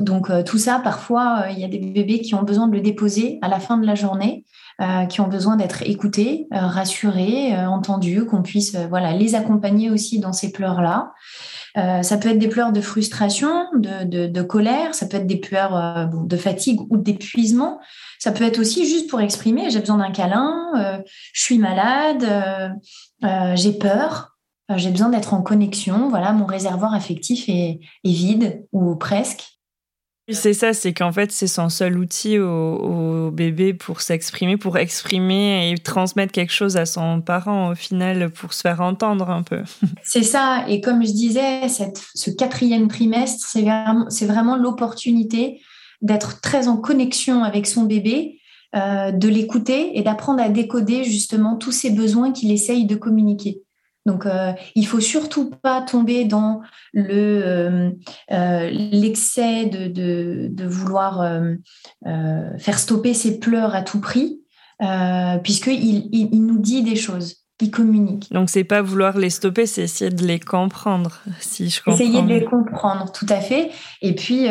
donc 0.00 0.30
tout 0.44 0.58
ça, 0.58 0.80
parfois, 0.82 1.46
il 1.50 1.58
y 1.58 1.64
a 1.64 1.68
des 1.68 1.78
bébés 1.78 2.20
qui 2.20 2.34
ont 2.34 2.42
besoin 2.42 2.68
de 2.68 2.74
le 2.74 2.80
déposer 2.80 3.38
à 3.42 3.48
la 3.48 3.60
fin 3.60 3.78
de 3.78 3.86
la 3.86 3.94
journée. 3.94 4.44
qui 5.08 5.20
ont 5.20 5.28
besoin 5.28 5.56
d'être 5.56 5.82
écoutés, 5.82 6.48
rassurés, 6.50 7.56
entendus, 7.66 8.24
qu'on 8.24 8.42
puisse 8.42 8.74
voilà 8.88 9.12
les 9.12 9.34
accompagner 9.34 9.90
aussi 9.90 10.18
dans 10.18 10.32
ces 10.32 10.50
pleurs 10.50 10.82
là. 10.82 11.12
Euh, 11.78 12.02
ça 12.02 12.18
peut 12.18 12.28
être 12.28 12.38
des 12.38 12.48
pleurs 12.48 12.72
de 12.72 12.80
frustration, 12.80 13.66
de, 13.74 14.42
colère, 14.42 14.94
ça 14.94 15.06
peut 15.06 15.16
être 15.16 15.26
des 15.26 15.36
pleurs 15.36 15.76
euh, 15.76 16.06
de 16.24 16.36
fatigue 16.36 16.80
ou 16.90 16.96
d'épuisement. 16.96 17.80
Ça 18.18 18.32
peut 18.32 18.44
être 18.44 18.58
aussi 18.58 18.86
juste 18.86 19.08
pour 19.08 19.20
exprimer 19.20 19.70
j'ai 19.70 19.80
besoin 19.80 19.98
d'un 19.98 20.10
câlin, 20.10 20.70
euh, 20.76 20.98
je 21.32 21.42
suis 21.42 21.58
malade, 21.58 22.24
j'ai 23.56 23.72
peur, 23.72 24.36
j'ai 24.76 24.90
besoin 24.90 25.08
d'être 25.08 25.34
en 25.34 25.42
connexion. 25.42 26.08
Voilà, 26.08 26.32
mon 26.32 26.46
réservoir 26.46 26.94
affectif 26.94 27.48
est, 27.48 27.80
vide 28.04 28.66
ou 28.72 28.94
presque. 28.96 29.44
C'est 30.28 30.54
ça, 30.54 30.72
c'est 30.72 30.92
qu'en 30.92 31.10
fait, 31.10 31.32
c'est 31.32 31.48
son 31.48 31.68
seul 31.68 31.98
outil 31.98 32.38
au, 32.38 33.30
bébé 33.32 33.74
pour 33.74 34.00
s'exprimer, 34.00 34.56
pour 34.56 34.78
exprimer 34.78 35.70
et 35.70 35.78
transmettre 35.78 36.32
quelque 36.32 36.52
chose 36.52 36.76
à 36.76 36.86
son 36.86 37.20
parent 37.20 37.72
au 37.72 37.74
final, 37.74 38.30
pour 38.30 38.52
se 38.52 38.60
faire 38.60 38.80
entendre 38.80 39.30
un 39.30 39.42
peu. 39.42 39.62
C'est 40.04 40.22
ça, 40.22 40.64
et 40.68 40.80
comme 40.80 41.04
je 41.04 41.12
disais, 41.12 41.66
ce 41.68 42.30
quatrième 42.30 42.88
trimestre, 42.88 43.46
c'est 43.46 43.62
vraiment, 43.62 44.06
vraiment 44.22 44.56
l'opportunité 44.56 45.60
d'être 46.02 46.40
très 46.40 46.68
en 46.68 46.76
connexion 46.76 47.42
avec 47.42 47.66
son 47.66 47.84
bébé, 47.84 48.38
euh, 48.74 49.12
de 49.12 49.28
l'écouter 49.28 49.98
et 49.98 50.02
d'apprendre 50.02 50.42
à 50.42 50.48
décoder 50.48 51.04
justement 51.04 51.56
tous 51.56 51.72
ses 51.72 51.90
besoins 51.90 52.32
qu'il 52.32 52.50
essaye 52.50 52.86
de 52.86 52.96
communiquer. 52.96 53.62
Donc, 54.04 54.26
euh, 54.26 54.52
il 54.74 54.86
faut 54.86 55.00
surtout 55.00 55.50
pas 55.50 55.80
tomber 55.80 56.24
dans 56.24 56.60
le 56.92 57.42
euh, 57.44 57.90
euh, 58.32 58.70
l'excès 58.70 59.66
de, 59.66 59.86
de, 59.86 60.48
de, 60.50 60.66
vouloir 60.66 61.20
euh, 61.20 62.58
faire 62.58 62.78
stopper 62.78 63.14
ses 63.14 63.38
pleurs 63.38 63.74
à 63.74 63.82
tout 63.82 64.00
prix, 64.00 64.40
puisqu'il 65.44 66.08
il, 66.12 66.28
il 66.32 66.46
nous 66.46 66.58
dit 66.58 66.82
des 66.82 66.96
choses. 66.96 67.36
Il 67.60 67.70
communique. 67.70 68.32
Donc 68.32 68.50
c'est 68.50 68.64
pas 68.64 68.82
vouloir 68.82 69.16
les 69.16 69.30
stopper, 69.30 69.66
c'est 69.66 69.82
essayer 69.82 70.10
de 70.10 70.26
les 70.26 70.40
comprendre, 70.40 71.22
si 71.38 71.70
je 71.70 71.80
comprends. 71.80 72.00
Essayer 72.00 72.20
de 72.20 72.26
les 72.26 72.44
comprendre, 72.44 73.12
tout 73.12 73.26
à 73.28 73.40
fait. 73.40 73.70
Et 74.00 74.16
puis 74.16 74.48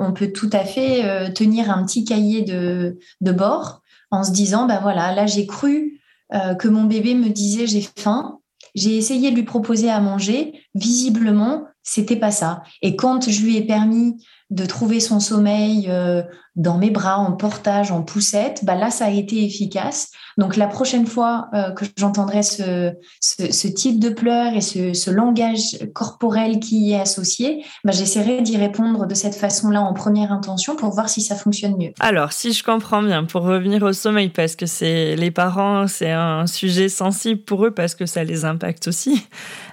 on 0.00 0.12
peut 0.14 0.32
tout 0.32 0.48
à 0.54 0.60
fait 0.60 1.34
tenir 1.34 1.70
un 1.70 1.84
petit 1.84 2.06
cahier 2.06 2.40
de, 2.40 2.98
de 3.20 3.32
bord 3.32 3.82
en 4.10 4.24
se 4.24 4.32
disant, 4.32 4.66
ben 4.66 4.80
voilà, 4.80 5.14
là 5.14 5.26
j'ai 5.26 5.46
cru 5.46 6.00
que 6.30 6.68
mon 6.68 6.84
bébé 6.84 7.14
me 7.14 7.28
disait 7.28 7.66
j'ai 7.66 7.86
faim, 7.98 8.38
j'ai 8.76 8.96
essayé 8.96 9.30
de 9.30 9.36
lui 9.36 9.42
proposer 9.42 9.90
à 9.90 10.00
manger. 10.00 10.52
Visiblement, 10.74 11.64
c'était 11.82 12.16
pas 12.16 12.30
ça. 12.30 12.62
Et 12.82 12.94
quand 12.94 13.28
je 13.28 13.42
lui 13.42 13.56
ai 13.56 13.66
permis 13.66 14.22
de 14.50 14.66
trouver 14.66 15.00
son 15.00 15.18
sommeil 15.18 15.86
euh, 15.88 16.22
dans 16.56 16.78
mes 16.78 16.90
bras, 16.90 17.18
en 17.18 17.32
portage, 17.32 17.92
en 17.92 18.02
poussette, 18.02 18.64
bah 18.64 18.74
là, 18.74 18.90
ça 18.90 19.06
a 19.06 19.10
été 19.10 19.44
efficace. 19.44 20.10
Donc, 20.38 20.56
la 20.56 20.66
prochaine 20.66 21.06
fois 21.06 21.48
euh, 21.54 21.70
que 21.70 21.84
j'entendrai 21.98 22.42
ce, 22.42 22.92
ce, 23.20 23.68
type 23.68 24.00
de 24.00 24.08
pleurs 24.08 24.54
et 24.54 24.62
ce, 24.62 24.94
ce, 24.94 25.10
langage 25.10 25.78
corporel 25.94 26.58
qui 26.58 26.78
y 26.78 26.92
est 26.92 27.00
associé, 27.00 27.64
bah, 27.84 27.92
j'essaierai 27.92 28.40
d'y 28.40 28.56
répondre 28.56 29.06
de 29.06 29.14
cette 29.14 29.34
façon-là 29.34 29.82
en 29.82 29.92
première 29.92 30.32
intention 30.32 30.76
pour 30.76 30.90
voir 30.90 31.08
si 31.10 31.20
ça 31.20 31.36
fonctionne 31.36 31.76
mieux. 31.76 31.92
Alors, 32.00 32.32
si 32.32 32.52
je 32.52 32.64
comprends 32.64 33.02
bien, 33.02 33.24
pour 33.24 33.42
revenir 33.42 33.82
au 33.82 33.92
sommeil, 33.92 34.30
parce 34.30 34.56
que 34.56 34.66
c'est 34.66 35.14
les 35.16 35.30
parents, 35.30 35.86
c'est 35.86 36.12
un 36.12 36.46
sujet 36.46 36.88
sensible 36.88 37.42
pour 37.42 37.66
eux 37.66 37.70
parce 37.70 37.94
que 37.94 38.06
ça 38.06 38.24
les 38.24 38.44
impacte 38.44 38.88
aussi. 38.88 39.26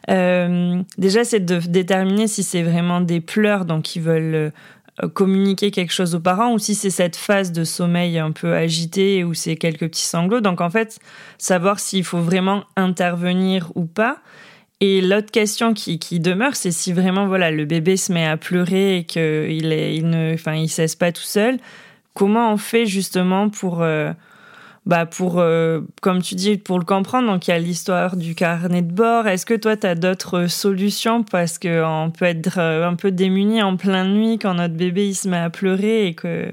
Euh, 0.10 0.82
déjà, 0.98 1.24
c'est 1.24 1.40
de 1.40 1.60
déterminer 1.60 2.28
si 2.28 2.44
c'est 2.44 2.64
vraiment 2.64 3.00
des 3.00 3.22
pleurs, 3.22 3.66
donc 3.66 3.96
ils 3.96 4.02
veulent 4.02 4.36
euh, 4.36 4.50
communiquer 5.14 5.72
quelque 5.72 5.92
chose 5.92 6.14
aux 6.16 6.20
parents 6.20 6.54
ou 6.54 6.60
si 6.60 6.76
c'est 6.76 6.90
cette 6.90 7.16
phase 7.16 7.52
de 7.52 7.64
sommeil 7.64 8.20
un 8.20 8.32
peu 8.32 8.54
agité 8.54 9.24
ou 9.24 9.34
c'est 9.34 9.56
quelques 9.56 9.88
petits 9.88 10.06
sanglots. 10.06 10.42
Donc 10.42 10.62
en 10.62 10.70
fait, 10.70 11.00
savoir 11.38 11.80
s'il 11.80 12.04
faut 12.04 12.22
vraiment 12.22 12.64
intervenir 12.76 13.72
ou 13.76 13.86
pas. 13.86 14.20
Et 14.82 15.02
l'autre 15.02 15.32
question 15.32 15.74
qui, 15.74 15.98
qui 15.98 16.20
demeure, 16.20 16.56
c'est 16.56 16.72
si 16.72 16.94
vraiment 16.94 17.26
voilà 17.26 17.52
le 17.52 17.66
bébé 17.66 17.96
se 17.98 18.12
met 18.12 18.28
à 18.28 18.38
pleurer 18.38 18.98
et 18.98 19.04
qu'il 19.06 19.72
il 19.72 20.10
ne, 20.10 20.34
enfin 20.34 20.56
il 20.56 20.70
cesse 20.70 20.96
pas 20.96 21.12
tout 21.12 21.24
seul. 21.24 21.58
Comment 22.14 22.52
on 22.52 22.58
fait 22.58 22.86
justement 22.86 23.50
pour 23.50 23.82
euh, 23.82 24.12
bah 24.86 25.06
pour, 25.06 25.40
euh, 25.40 25.82
comme 26.02 26.22
tu 26.22 26.36
dis, 26.36 26.58
pour 26.58 26.78
le 26.78 26.86
comprendre, 26.86 27.32
donc 27.32 27.48
il 27.48 27.52
y 27.52 27.54
a 27.54 27.60
l'histoire 27.60 28.18
du 28.18 28.36
carnet 28.36 28.82
de 28.82 28.92
bord. 28.92 29.28
Est-ce 29.28 29.46
que 29.46 29.54
toi, 29.54 29.78
tu 29.78 29.88
as 29.88 29.96
d'autres 29.96 30.48
solutions? 30.48 31.24
Parce 31.24 31.58
qu'on 31.58 32.12
peut 32.18 32.26
être 32.26 32.58
euh, 32.58 32.88
un 32.88 32.96
peu 32.96 33.12
démuni 33.12 33.64
en 33.64 33.78
pleine 33.78 34.14
nuit 34.14 34.40
quand 34.40 34.56
notre 34.56 34.74
bébé 34.74 35.08
il 35.08 35.16
se 35.16 35.30
met 35.30 35.38
à 35.38 35.50
pleurer 35.50 36.08
et 36.08 36.16
que 36.16 36.52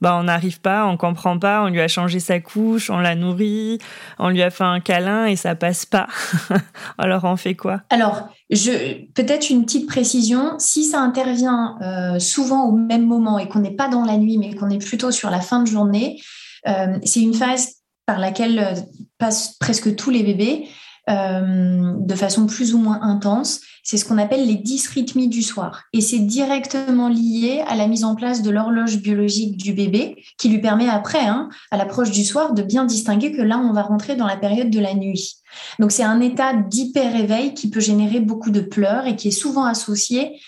bah 0.00 0.16
on 0.18 0.24
n'arrive 0.24 0.60
pas, 0.60 0.86
on 0.86 0.96
comprend 0.96 1.38
pas, 1.38 1.62
on 1.62 1.68
lui 1.68 1.80
a 1.80 1.88
changé 1.88 2.20
sa 2.20 2.40
couche, 2.40 2.88
on 2.88 2.98
l'a 2.98 3.14
nourri, 3.14 3.78
on 4.18 4.30
lui 4.30 4.42
a 4.42 4.50
fait 4.50 4.64
un 4.64 4.80
câlin 4.80 5.26
et 5.26 5.36
ça 5.36 5.54
passe 5.54 5.84
pas. 5.84 6.06
Alors 6.98 7.24
on 7.24 7.36
fait 7.36 7.54
quoi? 7.54 7.82
Alors 7.90 8.28
je 8.48 9.04
peut-être 9.14 9.50
une 9.50 9.64
petite 9.64 9.86
précision, 9.86 10.54
si 10.58 10.84
ça 10.84 11.00
intervient 11.00 11.76
euh, 11.82 12.18
souvent 12.18 12.64
au 12.64 12.72
même 12.72 13.06
moment 13.06 13.38
et 13.38 13.46
qu'on 13.46 13.60
n'est 13.60 13.76
pas 13.76 13.88
dans 13.88 14.04
la 14.04 14.16
nuit 14.16 14.38
mais 14.38 14.54
qu'on 14.54 14.70
est 14.70 14.84
plutôt 14.84 15.10
sur 15.10 15.28
la 15.28 15.40
fin 15.40 15.62
de 15.62 15.68
journée, 15.68 16.18
c'est 16.64 17.20
une 17.20 17.34
phase 17.34 17.80
par 18.10 18.18
laquelle 18.18 18.58
euh, 18.58 18.74
passent 19.18 19.56
presque 19.60 19.94
tous 19.94 20.10
les 20.10 20.24
bébés 20.24 20.66
euh, 21.08 21.94
de 21.96 22.14
façon 22.16 22.46
plus 22.46 22.74
ou 22.74 22.78
moins 22.78 23.00
intense. 23.02 23.60
C'est 23.84 23.98
ce 23.98 24.04
qu'on 24.04 24.18
appelle 24.18 24.48
les 24.48 24.56
dysrythmies 24.56 25.28
du 25.28 25.44
soir. 25.44 25.84
Et 25.92 26.00
c'est 26.00 26.18
directement 26.18 27.08
lié 27.08 27.62
à 27.68 27.76
la 27.76 27.86
mise 27.86 28.02
en 28.02 28.16
place 28.16 28.42
de 28.42 28.50
l'horloge 28.50 28.96
biologique 28.98 29.56
du 29.56 29.74
bébé 29.74 30.16
qui 30.38 30.48
lui 30.48 30.60
permet 30.60 30.88
après, 30.88 31.24
hein, 31.24 31.50
à 31.70 31.76
l'approche 31.76 32.10
du 32.10 32.24
soir, 32.24 32.52
de 32.52 32.62
bien 32.62 32.84
distinguer 32.84 33.30
que 33.30 33.42
là, 33.42 33.58
on 33.58 33.72
va 33.72 33.82
rentrer 33.82 34.16
dans 34.16 34.26
la 34.26 34.36
période 34.36 34.70
de 34.70 34.80
la 34.80 34.94
nuit. 34.94 35.36
Donc 35.78 35.92
c'est 35.92 36.02
un 36.02 36.20
état 36.20 36.52
d'hyper-éveil 36.52 37.54
qui 37.54 37.70
peut 37.70 37.80
générer 37.80 38.18
beaucoup 38.18 38.50
de 38.50 38.60
pleurs 38.60 39.06
et 39.06 39.14
qui 39.14 39.28
est 39.28 39.30
souvent 39.30 39.66
associé 39.66 40.40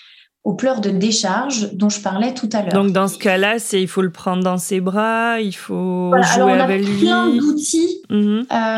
aux 0.45 0.55
pleurs 0.55 0.81
de 0.81 0.91
décharge 0.91 1.73
dont 1.75 1.89
je 1.89 2.01
parlais 2.01 2.35
tout 2.35 2.49
à 2.53 2.63
l'heure. 2.63 2.73
Donc 2.73 2.91
dans 2.91 3.07
ce 3.07 3.17
cas-là, 3.19 3.59
c'est 3.59 3.81
il 3.81 3.87
faut 3.87 4.03
le 4.03 4.11
prendre 4.11 4.43
dans 4.43 4.59
ses 4.59 4.81
bras, 4.81 5.41
il 5.41 5.53
faut 5.53 6.13
jouer 6.35 6.53
avec 6.53 6.85
lui. 6.85 7.07
On 7.07 7.11
a 7.11 7.25
plein 7.25 7.37
d'outils, 7.37 8.03
mhm. 8.11 8.47
euh, 8.51 8.77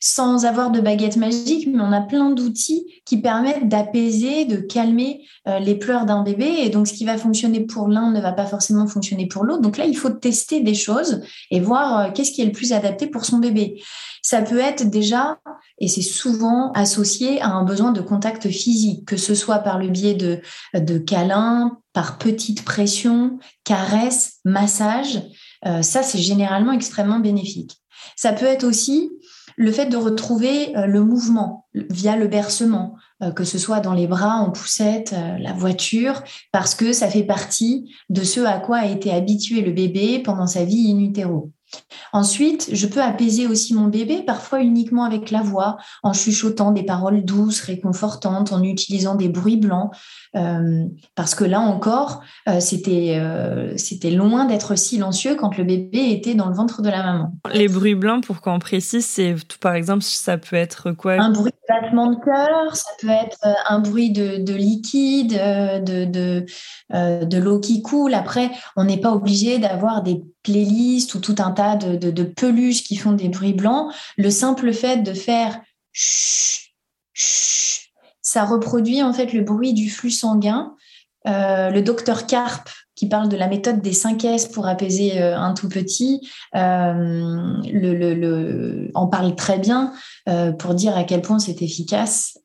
sans 0.00 0.44
avoir 0.44 0.70
de 0.70 0.80
baguette 0.80 1.16
magique, 1.16 1.68
mais 1.72 1.80
on 1.80 1.92
a 1.92 2.00
plein 2.00 2.30
d'outils 2.30 2.86
qui 3.04 3.20
permettent 3.20 3.68
d'apaiser, 3.68 4.44
de 4.44 4.56
calmer 4.56 5.24
euh, 5.48 5.58
les 5.58 5.74
pleurs 5.74 6.06
d'un 6.06 6.22
bébé. 6.22 6.46
Et 6.60 6.70
donc 6.70 6.86
ce 6.86 6.94
qui 6.94 7.04
va 7.04 7.18
fonctionner 7.18 7.60
pour 7.60 7.88
l'un 7.88 8.10
ne 8.10 8.20
va 8.20 8.32
pas 8.32 8.46
forcément 8.46 8.86
fonctionner 8.86 9.26
pour 9.26 9.44
l'autre. 9.44 9.62
Donc 9.62 9.76
là, 9.76 9.86
il 9.86 9.96
faut 9.96 10.10
tester 10.10 10.60
des 10.60 10.74
choses 10.74 11.22
et 11.50 11.60
voir 11.60 11.98
euh, 11.98 12.10
qu'est-ce 12.12 12.32
qui 12.32 12.42
est 12.42 12.46
le 12.46 12.52
plus 12.52 12.72
adapté 12.72 13.06
pour 13.06 13.24
son 13.24 13.38
bébé. 13.38 13.82
Ça 14.22 14.40
peut 14.40 14.58
être 14.58 14.88
déjà, 14.88 15.38
et 15.78 15.88
c'est 15.88 16.00
souvent 16.00 16.72
associé 16.72 17.42
à 17.42 17.48
un 17.48 17.64
besoin 17.64 17.92
de 17.92 18.00
contact 18.00 18.48
physique, 18.48 19.06
que 19.06 19.18
ce 19.18 19.34
soit 19.34 19.58
par 19.58 19.78
le 19.78 19.88
biais 19.88 20.14
de, 20.14 20.40
de 20.74 20.98
câlins, 20.98 21.78
par 21.92 22.16
petite 22.18 22.64
pression, 22.64 23.38
caresses, 23.64 24.38
massages. 24.44 25.22
Euh, 25.66 25.82
ça, 25.82 26.02
c'est 26.02 26.18
généralement 26.18 26.72
extrêmement 26.72 27.20
bénéfique. 27.20 27.76
Ça 28.16 28.32
peut 28.32 28.46
être 28.46 28.64
aussi 28.64 29.10
le 29.56 29.72
fait 29.72 29.86
de 29.86 29.96
retrouver 29.96 30.76
euh, 30.76 30.86
le 30.86 31.02
mouvement 31.02 31.66
via 31.74 32.16
le 32.16 32.28
bercement, 32.28 32.96
euh, 33.22 33.30
que 33.30 33.44
ce 33.44 33.58
soit 33.58 33.80
dans 33.80 33.94
les 33.94 34.06
bras, 34.06 34.36
en 34.36 34.50
poussette, 34.50 35.14
la 35.38 35.52
voiture, 35.52 36.22
parce 36.52 36.74
que 36.74 36.92
ça 36.92 37.08
fait 37.08 37.24
partie 37.24 37.94
de 38.10 38.22
ce 38.22 38.40
à 38.40 38.58
quoi 38.58 38.78
a 38.78 38.86
été 38.86 39.10
habitué 39.10 39.60
le 39.60 39.72
bébé 39.72 40.20
pendant 40.20 40.46
sa 40.46 40.64
vie 40.64 40.92
in 40.92 40.98
utero. 40.98 41.50
Ensuite, 42.12 42.68
je 42.72 42.86
peux 42.86 43.02
apaiser 43.02 43.46
aussi 43.46 43.74
mon 43.74 43.86
bébé, 43.86 44.22
parfois 44.22 44.60
uniquement 44.60 45.04
avec 45.04 45.30
la 45.30 45.42
voix, 45.42 45.76
en 46.02 46.12
chuchotant 46.12 46.70
des 46.70 46.84
paroles 46.84 47.24
douces, 47.24 47.60
réconfortantes, 47.60 48.52
en 48.52 48.62
utilisant 48.62 49.14
des 49.14 49.28
bruits 49.28 49.56
blancs, 49.56 49.90
euh, 50.36 50.84
parce 51.14 51.34
que 51.34 51.44
là 51.44 51.60
encore, 51.60 52.22
euh, 52.48 52.60
c'était 52.60 53.16
euh, 53.18 53.76
c'était 53.76 54.10
loin 54.10 54.44
d'être 54.44 54.76
silencieux 54.76 55.34
quand 55.34 55.56
le 55.58 55.64
bébé 55.64 56.10
était 56.10 56.34
dans 56.34 56.48
le 56.48 56.54
ventre 56.54 56.82
de 56.82 56.88
la 56.88 57.02
maman. 57.02 57.32
Les 57.52 57.68
bruits 57.68 57.94
blancs, 57.94 58.24
pour 58.24 58.40
qu'on 58.40 58.58
précise, 58.58 59.06
c'est 59.06 59.34
par 59.60 59.74
exemple, 59.74 60.02
ça 60.02 60.38
peut 60.38 60.56
être 60.56 60.92
quoi? 60.92 61.14
Un 61.14 61.30
bruit 61.30 61.52
de 61.52 61.74
battement 61.74 62.10
de 62.10 62.16
cœur, 62.16 62.76
ça 62.76 62.90
peut 63.00 63.08
être 63.08 63.38
un 63.68 63.80
bruit 63.80 64.12
de, 64.12 64.42
de 64.42 64.54
liquide, 64.54 65.32
de, 65.32 66.04
de, 66.04 66.44
de 67.24 67.38
l'eau 67.38 67.60
qui 67.60 67.82
coule. 67.82 68.14
Après, 68.14 68.50
on 68.76 68.84
n'est 68.84 69.00
pas 69.00 69.12
obligé 69.12 69.58
d'avoir 69.58 70.02
des 70.02 70.22
ou 70.48 71.18
tout 71.20 71.36
un 71.38 71.50
tas 71.50 71.76
de, 71.76 72.22
peluches 72.22 72.84
qui 72.84 72.96
font 72.96 73.12
des 73.12 73.28
bruits 73.28 73.54
blancs. 73.54 73.92
Le 74.16 74.30
simple 74.30 74.72
fait 74.72 75.02
de 75.02 75.12
faire 75.12 75.60
ça 78.22 78.44
reproduit 78.44 79.02
en 79.02 79.12
fait 79.12 79.32
le 79.32 79.42
bruit 79.42 79.74
du 79.74 79.88
flux 79.88 80.10
sanguin. 80.10 80.74
Euh, 81.26 81.70
le 81.70 81.80
docteur 81.80 82.26
Karp, 82.26 82.68
qui 82.96 83.08
parle 83.08 83.30
de 83.30 83.36
la 83.36 83.46
méthode 83.46 83.80
des 83.80 83.94
5 83.94 84.22
S 84.24 84.46
pour 84.46 84.66
apaiser 84.66 85.22
euh, 85.22 85.38
un 85.38 85.54
tout 85.54 85.70
petit, 85.70 86.20
euh, 86.54 87.58
en 88.94 89.06
parle 89.06 89.34
très 89.34 89.58
bien 89.58 89.92
pour 90.58 90.74
dire 90.74 90.96
à 90.96 91.04
quel 91.04 91.22
point 91.22 91.38
c'est 91.38 91.62
efficace 91.62 92.38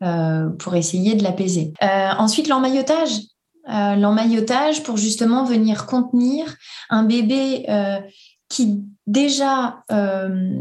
pour 0.60 0.76
essayer 0.76 1.16
de 1.16 1.24
l'apaiser. 1.24 1.74
ensuite, 1.82 2.48
l'emmaillotage. 2.48 3.22
L'emmaillotage 3.70 4.84
pour 4.84 4.98
justement 4.98 5.44
venir 5.44 5.86
contenir 5.86 6.56
un 6.90 7.04
bébé 7.04 7.66
qui 8.50 8.84
déjà 9.10 9.84
euh, 9.92 10.60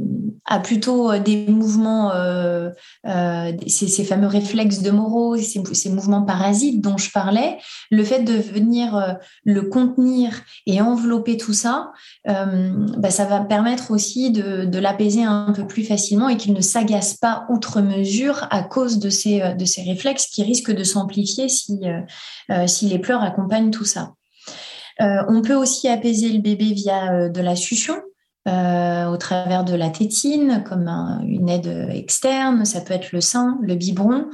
a 0.48 0.60
plutôt 0.60 1.10
euh, 1.10 1.18
des 1.18 1.46
mouvements, 1.46 2.12
euh, 2.12 2.70
euh, 3.06 3.52
ces, 3.66 4.04
fameux 4.04 4.26
réflexes 4.26 4.80
de 4.80 4.90
Moreau, 4.90 5.36
ces, 5.36 5.90
mouvements 5.90 6.22
parasites 6.22 6.80
dont 6.80 6.96
je 6.96 7.10
parlais, 7.10 7.58
le 7.90 8.02
fait 8.02 8.22
de 8.22 8.32
venir 8.32 9.18
le 9.44 9.62
contenir 9.62 10.32
et 10.66 10.80
envelopper 10.80 11.36
tout 11.36 11.52
ça, 11.52 11.92
bah, 12.26 13.10
ça 13.10 13.24
va 13.24 13.40
permettre 13.40 13.90
aussi 13.90 14.30
de, 14.30 14.78
l'apaiser 14.78 15.24
un 15.24 15.52
peu 15.52 15.66
plus 15.66 15.84
facilement 15.84 16.28
et 16.28 16.36
qu'il 16.36 16.52
ne 16.52 16.60
s'agace 16.60 17.14
pas 17.14 17.46
outre 17.50 17.80
mesure 17.80 18.46
à 18.50 18.62
cause 18.62 18.98
de 18.98 19.10
ces, 19.10 19.42
réflexes 19.84 20.26
qui 20.26 20.42
risquent 20.42 20.74
de 20.74 20.84
s'amplifier 20.84 21.48
si, 21.48 21.80
si 22.66 22.88
les 22.88 22.98
pleurs 22.98 23.22
accompagnent 23.22 23.70
tout 23.70 23.84
ça. 23.84 24.12
on 25.00 25.42
peut 25.42 25.56
aussi 25.56 25.88
apaiser 25.88 26.30
le 26.30 26.40
bébé 26.40 26.72
via 26.72 27.28
de 27.28 27.40
la 27.40 27.56
succion. 27.56 27.96
Au 28.48 29.16
travers 29.16 29.64
de 29.64 29.74
la 29.74 29.90
tétine, 29.90 30.64
comme 30.66 30.88
une 31.26 31.48
aide 31.48 31.88
externe, 31.92 32.64
ça 32.64 32.80
peut 32.80 32.94
être 32.94 33.12
le 33.12 33.20
sein, 33.20 33.58
le 33.62 33.74
biberon, 33.74 34.26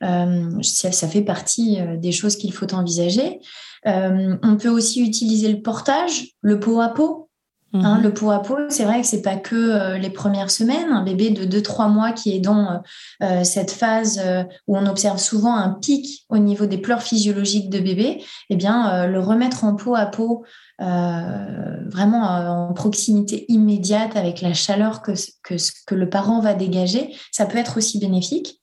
ça, 0.00 0.92
ça, 0.92 1.08
fait 1.08 1.22
partie 1.22 1.78
des 1.96 2.12
choses 2.12 2.36
qu'il 2.36 2.52
faut 2.52 2.72
envisager. 2.74 3.40
on 3.84 4.56
peut 4.60 4.68
aussi 4.68 5.02
utiliser 5.02 5.50
le 5.50 5.62
portage, 5.62 6.28
le 6.42 6.60
pot 6.60 6.80
à 6.80 6.90
pot, 6.90 7.30
Hein, 7.74 7.96
mhm. 7.96 8.02
le 8.02 8.12
pot 8.12 8.30
à 8.30 8.40
pot, 8.40 8.58
c'est 8.68 8.84
vrai 8.84 9.00
que 9.00 9.06
c'est 9.06 9.22
pas 9.22 9.36
que 9.36 9.56
euh, 9.56 9.98
les 9.98 10.10
premières 10.10 10.50
semaines. 10.50 10.90
Un 10.90 11.02
bébé 11.02 11.30
de 11.30 11.44
2-3 11.46 11.90
mois 11.90 12.12
qui 12.12 12.36
est 12.36 12.38
dans 12.38 12.70
euh, 12.70 12.76
euh, 13.22 13.44
cette 13.44 13.70
phase 13.70 14.20
où 14.66 14.76
on 14.76 14.86
observe 14.86 15.18
souvent 15.18 15.54
un 15.54 15.70
pic 15.70 16.24
au 16.28 16.38
niveau 16.38 16.66
des 16.66 16.78
pleurs 16.78 17.02
physiologiques 17.02 17.70
de 17.70 17.78
bébé, 17.78 18.22
eh 18.50 18.56
bien, 18.56 19.06
le 19.06 19.20
remettre 19.20 19.64
en 19.64 19.74
pot 19.74 19.94
à 19.94 20.06
pot, 20.06 20.44
vraiment 20.82 22.22
en 22.68 22.72
proximité 22.72 23.44
immédiate 23.48 24.16
avec 24.16 24.40
la 24.40 24.52
chaleur 24.52 25.02
que, 25.02 25.12
que, 25.42 25.54
que 25.86 25.94
le 25.94 26.08
parent 26.08 26.40
va 26.40 26.54
dégager, 26.54 27.14
ça 27.30 27.46
peut 27.46 27.58
être 27.58 27.78
aussi 27.78 27.98
bénéfique. 27.98 28.60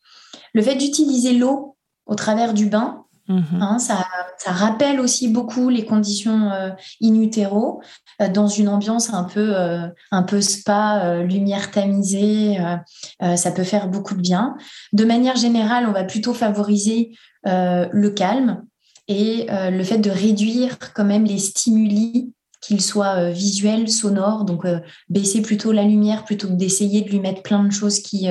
Le 0.53 0.61
fait 0.61 0.75
d'utiliser 0.75 1.33
l'eau 1.33 1.77
au 2.05 2.15
travers 2.15 2.53
du 2.53 2.65
bain, 2.65 3.05
Mhm. 3.29 3.61
Hein, 3.61 3.77
ça, 3.77 4.05
rappelle 4.47 4.99
aussi 4.99 5.29
beaucoup 5.29 5.69
les 5.69 5.85
conditions 5.85 6.51
euh, 6.51 6.71
in 7.03 7.13
utero 7.13 7.81
euh, 8.21 8.27
dans 8.27 8.47
une 8.47 8.67
ambiance 8.67 9.13
un 9.13 9.23
peu, 9.23 9.55
euh, 9.55 9.88
un 10.11 10.23
peu 10.23 10.41
spa, 10.41 11.21
lumière 11.21 11.69
tamisée. 11.69 12.57
ça 13.35 13.51
peut 13.51 13.63
faire 13.63 13.88
beaucoup 13.88 14.15
de 14.15 14.21
bien. 14.21 14.57
De 14.93 15.05
manière 15.05 15.35
générale, 15.35 15.85
on 15.88 15.91
va 15.91 16.03
plutôt 16.03 16.33
favoriser 16.33 17.11
le 17.45 18.09
calme 18.09 18.63
et 19.09 19.47
le 19.49 19.83
fait 19.83 19.97
de 19.97 20.09
réduire 20.09 20.77
quand 20.93 21.03
même 21.03 21.25
les 21.25 21.39
stimuli 21.39 22.31
qu'ils 22.61 22.81
soient 22.81 23.31
visuels, 23.31 23.89
sonores, 23.89 24.45
donc 24.45 24.63
baisser 25.09 25.41
plutôt 25.41 25.71
la 25.71 25.83
lumière 25.83 26.25
plutôt 26.25 26.47
que 26.47 26.53
d'essayer 26.53 27.01
de 27.01 27.09
lui 27.09 27.19
mettre 27.19 27.41
plein 27.41 27.63
de 27.63 27.71
choses 27.71 27.99
qui, 27.99 28.27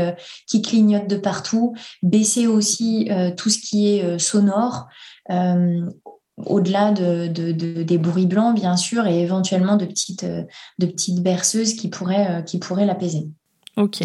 qui 0.47 0.63
clignotent 0.63 1.09
de 1.09 1.17
partout, 1.17 1.75
baisser 2.03 2.47
aussi 2.47 3.11
tout 3.37 3.51
ce 3.51 3.59
qui 3.59 3.89
est 3.89 4.19
sonore, 4.19 4.87
au-delà 5.29 6.93
de, 6.93 7.27
des 7.83 7.99
bruits 7.99 8.27
blancs, 8.27 8.55
bien 8.55 8.77
sûr, 8.77 9.07
et 9.07 9.21
éventuellement 9.21 9.77
de 9.77 9.87
petites, 9.87 10.25
de 10.25 10.87
petites 10.87 11.21
berceuses 11.21 11.75
qui 11.75 11.89
pourraient, 11.89 12.45
qui 12.47 12.59
pourraient 12.59 12.87
l'apaiser. 12.87 13.27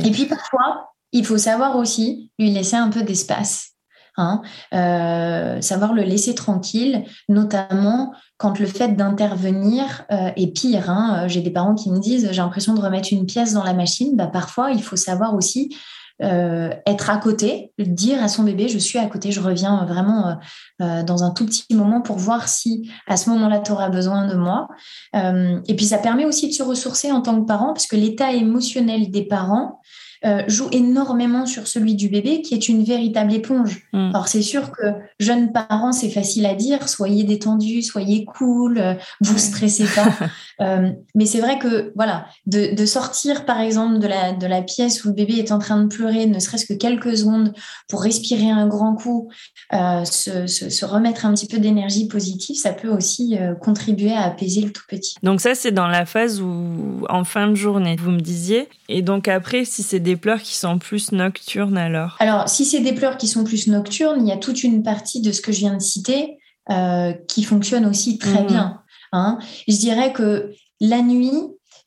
Et 0.08 0.12
puis 0.12 0.26
parfois, 0.26 0.94
il 1.12 1.26
faut 1.26 1.38
savoir 1.38 1.76
aussi 1.76 2.32
lui 2.40 2.50
laisser 2.50 2.76
un 2.76 2.90
peu 2.90 3.04
d'espace. 3.04 3.73
Hein, 4.16 4.42
savoir 5.62 5.94
le 5.94 6.04
laisser 6.04 6.36
tranquille, 6.36 7.04
notamment 7.30 8.14
quand 8.44 8.60
le 8.60 8.66
fait 8.66 8.90
d'intervenir 8.90 10.04
euh, 10.12 10.32
est 10.36 10.54
pire. 10.54 10.90
Hein. 10.90 11.30
J'ai 11.30 11.40
des 11.40 11.50
parents 11.50 11.76
qui 11.76 11.90
me 11.90 12.00
disent 12.00 12.28
j'ai 12.32 12.42
l'impression 12.42 12.74
de 12.74 12.82
remettre 12.82 13.08
une 13.14 13.26
pièce 13.26 13.54
dans 13.54 13.64
la 13.64 13.74
machine. 13.74 14.18
Bah, 14.18 14.28
parfois, 14.28 14.72
il 14.72 14.84
faut 14.84 14.98
savoir 14.98 15.34
aussi 15.34 15.74
euh, 16.22 16.70
être 16.86 17.10
à 17.10 17.18
côté, 17.18 17.72
dire 17.80 18.22
à 18.22 18.28
son 18.28 18.44
bébé 18.44 18.68
je 18.68 18.78
suis 18.78 19.00
à 19.00 19.06
côté, 19.06 19.32
je 19.32 19.40
reviens 19.40 19.86
vraiment 19.86 20.38
euh, 20.82 21.04
dans 21.04 21.24
un 21.24 21.32
tout 21.32 21.46
petit 21.46 21.74
moment 21.74 22.02
pour 22.02 22.18
voir 22.18 22.50
si 22.50 22.92
à 23.08 23.16
ce 23.16 23.30
moment-là 23.30 23.60
tu 23.60 23.72
auras 23.72 23.88
besoin 23.88 24.28
de 24.28 24.36
moi. 24.36 24.68
et 25.14 25.76
puis 25.76 25.86
ça 25.86 25.98
permet 25.98 26.26
aussi 26.26 26.50
de 26.50 26.54
se 26.54 26.64
ressourcer 26.64 27.14
en 27.14 27.22
tant 27.22 27.42
que 27.42 27.48
parent 27.48 27.74
parce 27.74 27.88
que 27.88 27.96
l'état 27.96 28.34
émotionnel 28.34 29.10
des 29.10 29.26
parents 29.26 29.80
euh, 30.26 30.42
joue 30.48 30.70
énormément 30.72 31.46
sur 31.46 31.68
celui 31.68 31.96
du 31.96 32.08
bébé, 32.08 32.42
qui 32.42 32.54
est 32.54 32.70
une 32.70 32.86
véritable 32.86 33.34
éponge. 33.34 33.82
Mm. 33.92 34.12
Alors 34.12 34.30
c'est 34.30 34.42
sûr 34.42 34.72
que 34.72 34.86
jeunes 35.20 35.52
parents, 35.52 35.92
c'est 35.92 36.10
facile 36.10 36.46
à 36.46 36.56
dire, 36.56 36.88
soyez 36.88 37.26
détendus, 37.26 37.82
soyez 37.82 38.24
cool, 38.24 38.78
euh, 38.78 38.94
vous 39.22 39.38
stressez 39.38 39.86
pas. 39.86 40.08
Euh, 40.62 40.92
mais 41.16 41.26
c'est 41.26 41.40
vrai 41.40 41.58
que 41.58 41.92
voilà, 41.96 42.28
de, 42.46 42.86
sortir 42.86 43.44
par 43.44 43.60
exemple 43.60 43.98
de 43.98 44.06
la, 44.06 44.34
de 44.34 44.46
la 44.46 44.62
pièce 44.62 45.04
où 45.04 45.08
le 45.08 45.14
bébé 45.16 45.34
est 45.34 45.52
en 45.52 45.58
train 45.58 45.82
de 45.82 45.88
pleurer, 45.88 46.28
ne 46.28 46.38
serait-ce 46.38 46.68
que 46.68 46.76
quelques 46.76 47.18
secondes 47.18 47.54
pour 47.90 48.04
respirer 48.04 48.52
un 48.52 48.68
grand 48.68 48.94
coup, 48.94 49.30
se, 49.72 50.46
se, 50.46 50.86
remettre 50.86 51.26
un 51.26 51.34
petit 51.34 51.48
peu 51.48 51.58
d'énergie 51.58 52.08
positive, 52.08 52.56
ça 52.56 52.72
peut 52.72 52.90
aussi 52.90 53.36
contribuer 53.62 54.14
à 54.14 54.26
apaiser 54.26 54.62
le 54.62 54.72
tout 54.72 54.84
petit. 54.88 55.16
Donc 55.24 55.42
ça, 55.42 55.56
c'est 55.56 55.72
dans 55.72 55.88
la 55.88 56.06
phase 56.06 56.40
où 56.40 57.04
en 57.10 57.24
fin 57.24 57.48
de 57.48 57.56
journée, 57.56 57.96
vous 58.00 58.12
me 58.12 58.22
disiez. 58.22 58.70
Et 58.90 59.02
donc 59.02 59.28
après, 59.28 59.66
si 59.66 59.82
c'est 59.82 60.00
des 60.00 60.13
des 60.14 60.20
pleurs 60.20 60.44
qui 60.44 60.56
sont 60.56 60.78
plus 60.78 61.12
nocturnes 61.12 61.78
alors 61.78 62.18
Alors, 62.20 62.48
si 62.48 62.66
c'est 62.66 62.82
des 62.82 62.94
pleurs 62.94 63.18
qui 63.18 63.28
sont 63.28 63.44
plus 63.44 63.68
nocturnes, 63.68 64.20
il 64.22 64.30
y 64.30 64.32
a 64.32 64.38
toute 64.38 64.64
une 64.64 64.84
partie 64.84 65.22
de 65.22 65.32
ce 65.32 65.42
que 65.42 65.52
je 65.52 65.60
viens 65.60 65.74
de 65.74 65.82
citer 65.82 66.38
euh, 66.70 67.14
qui 67.28 67.44
fonctionne 67.44 67.88
aussi 67.88 68.20
très 68.20 68.44
mmh. 68.44 68.48
bien. 68.48 68.82
Hein. 69.12 69.40
Je 69.68 69.76
dirais 69.76 70.14
que 70.14 70.52
la 70.80 71.02
nuit, 71.02 71.32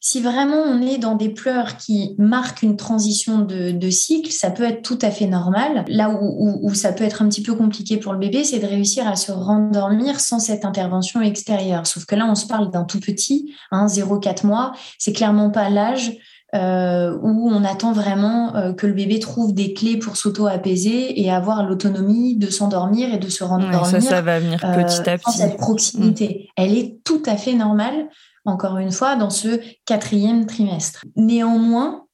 si 0.01 0.21
vraiment 0.21 0.57
on 0.57 0.83
est 0.83 0.99
dans 0.99 1.15
des 1.15 1.29
pleurs 1.29 1.77
qui 1.77 2.17
marquent 2.19 2.63
une 2.63 2.77
transition 2.77 3.39
de, 3.39 3.91
cycle, 3.91 4.33
ça 4.33 4.51
peut 4.51 4.65
être 4.65 4.83
tout 4.83 4.99
à 5.03 5.13
fait 5.13 5.29
normal. 5.29 5.85
Là 5.87 6.11
où, 6.21 6.75
ça 6.75 6.93
peut 6.93 7.05
être 7.05 7.23
un 7.23 7.29
petit 7.29 7.43
peu 7.43 7.55
compliqué 7.55 7.97
pour 7.97 8.13
le 8.13 8.19
bébé, 8.19 8.43
c'est 8.43 8.59
de 8.59 8.67
réussir 8.67 9.07
à 9.07 9.15
se 9.15 9.31
rendormir 9.31 10.19
sans 10.19 10.41
cette 10.41 10.65
intervention 10.65 11.21
extérieure. 11.21 11.87
Sauf 11.87 12.07
que 12.07 12.17
là, 12.17 12.27
on 12.29 12.35
se 12.35 12.47
parle 12.47 12.73
d'un 12.73 12.85
tout 12.85 13.01
petit, 13.01 13.55
hein, 13.71 13.87
0-4 13.87 14.47
mois. 14.47 14.73
C'est 14.99 15.13
clairement 15.13 15.51
pas 15.51 15.71
l'âge 15.71 16.13
euh, 16.57 17.17
où 17.23 17.51
on 17.51 17.65
attend 17.65 17.93
vraiment 17.93 18.55
euh, 18.57 18.73
que 18.73 18.87
le 18.87 18.95
bébé 18.95 19.19
trouve 19.19 19.53
des 19.53 19.75
clés 19.75 19.99
pour 19.99 20.17
s'auto-apaiser 20.17 21.21
et 21.21 21.31
avoir 21.31 21.65
l'autonomie 21.65 22.37
de 22.37 22.49
s'endormir 22.49 23.13
et 23.13 23.19
de 23.19 23.29
se 23.29 23.45
rendormir. 23.45 23.85
ça, 23.85 24.01
ça 24.01 24.23
va 24.23 24.41
venir 24.41 24.65
euh, 24.65 24.83
petit 24.83 25.09
à 25.09 25.19
petit. 25.19 25.39
Cette 25.39 25.59
proximité, 25.59 26.49
mm. 26.49 26.53
elle 26.57 26.77
est 26.77 26.99
tout 27.05 27.23
à 27.27 27.37
fait 27.37 27.55
normale, 27.55 28.09
encore 28.45 28.79
une 28.79 28.93
fois, 28.93 29.17
dans 29.17 29.31
ce 29.31 29.61
quatrième 29.85 30.47
trimestre. 30.47 31.05
Néanmoins, 31.17 32.07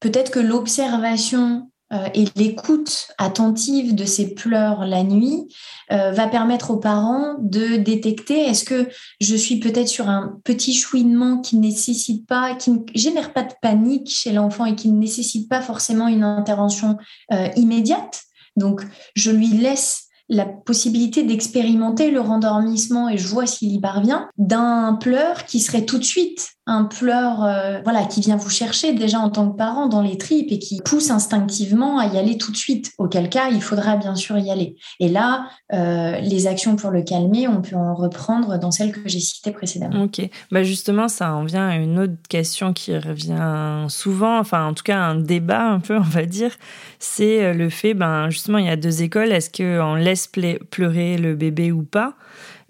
peut-être 0.00 0.30
que 0.30 0.40
l'observation 0.40 1.67
euh, 1.92 2.08
et 2.14 2.26
l'écoute 2.36 3.08
attentive 3.16 3.94
de 3.94 4.04
ces 4.04 4.34
pleurs 4.34 4.84
la 4.84 5.02
nuit 5.02 5.46
euh, 5.90 6.10
va 6.12 6.26
permettre 6.26 6.70
aux 6.70 6.78
parents 6.78 7.36
de 7.40 7.76
détecter 7.76 8.40
est-ce 8.40 8.64
que 8.64 8.88
je 9.20 9.34
suis 9.34 9.58
peut-être 9.58 9.88
sur 9.88 10.08
un 10.08 10.38
petit 10.44 10.74
chouinement 10.74 11.40
qui 11.40 11.56
nécessite 11.56 12.26
pas, 12.26 12.54
qui 12.54 12.72
ne 12.72 12.78
génère 12.94 13.32
pas 13.32 13.42
de 13.42 13.54
panique 13.62 14.10
chez 14.10 14.32
l'enfant 14.32 14.66
et 14.66 14.74
qui 14.74 14.90
ne 14.90 14.98
nécessite 14.98 15.48
pas 15.48 15.62
forcément 15.62 16.08
une 16.08 16.24
intervention 16.24 16.98
euh, 17.32 17.48
immédiate? 17.56 18.22
Donc, 18.56 18.82
je 19.14 19.30
lui 19.30 19.48
laisse 19.48 20.08
la 20.28 20.44
possibilité 20.44 21.22
d'expérimenter 21.22 22.10
le 22.10 22.20
rendormissement 22.20 23.08
et 23.08 23.16
je 23.16 23.26
vois 23.26 23.46
s'il 23.46 23.72
y 23.72 23.80
parvient 23.80 24.28
d'un 24.36 24.94
pleur 25.00 25.46
qui 25.46 25.60
serait 25.60 25.86
tout 25.86 25.98
de 25.98 26.04
suite 26.04 26.50
un 26.68 26.84
pleur 26.84 27.42
euh, 27.42 27.80
voilà 27.82 28.04
qui 28.04 28.20
vient 28.20 28.36
vous 28.36 28.50
chercher 28.50 28.92
déjà 28.92 29.18
en 29.18 29.30
tant 29.30 29.50
que 29.50 29.56
parent 29.56 29.86
dans 29.86 30.02
les 30.02 30.18
tripes 30.18 30.52
et 30.52 30.58
qui 30.58 30.82
pousse 30.84 31.10
instinctivement 31.10 31.98
à 31.98 32.06
y 32.06 32.18
aller 32.18 32.36
tout 32.36 32.52
de 32.52 32.56
suite. 32.56 32.92
Auquel 32.98 33.30
cas 33.30 33.48
il 33.48 33.62
faudra 33.62 33.96
bien 33.96 34.14
sûr 34.14 34.36
y 34.38 34.50
aller. 34.50 34.76
Et 35.00 35.08
là 35.08 35.46
euh, 35.72 36.20
les 36.20 36.46
actions 36.46 36.76
pour 36.76 36.90
le 36.90 37.02
calmer 37.02 37.48
on 37.48 37.62
peut 37.62 37.74
en 37.74 37.94
reprendre 37.94 38.58
dans 38.58 38.70
celles 38.70 38.92
que 38.92 39.00
j'ai 39.06 39.18
citées 39.18 39.50
précédemment. 39.50 40.02
Ok. 40.04 40.20
Bah 40.52 40.62
justement 40.62 41.08
ça 41.08 41.32
en 41.32 41.44
vient 41.44 41.68
à 41.68 41.76
une 41.76 41.98
autre 41.98 42.16
question 42.28 42.74
qui 42.74 42.96
revient 42.96 43.86
souvent 43.88 44.38
enfin 44.38 44.66
en 44.66 44.74
tout 44.74 44.84
cas 44.84 44.98
un 44.98 45.14
débat 45.14 45.64
un 45.70 45.80
peu 45.80 45.96
on 45.98 46.02
va 46.02 46.26
dire. 46.26 46.52
C'est 46.98 47.44
euh, 47.44 47.54
le 47.54 47.70
fait 47.70 47.94
ben 47.94 48.28
justement 48.28 48.58
il 48.58 48.66
y 48.66 48.70
a 48.70 48.76
deux 48.76 49.02
écoles. 49.02 49.32
Est-ce 49.32 49.50
qu'on 49.50 49.94
laisse 49.94 50.30
pleurer 50.70 51.16
le 51.16 51.34
bébé 51.34 51.72
ou 51.72 51.82
pas? 51.82 52.14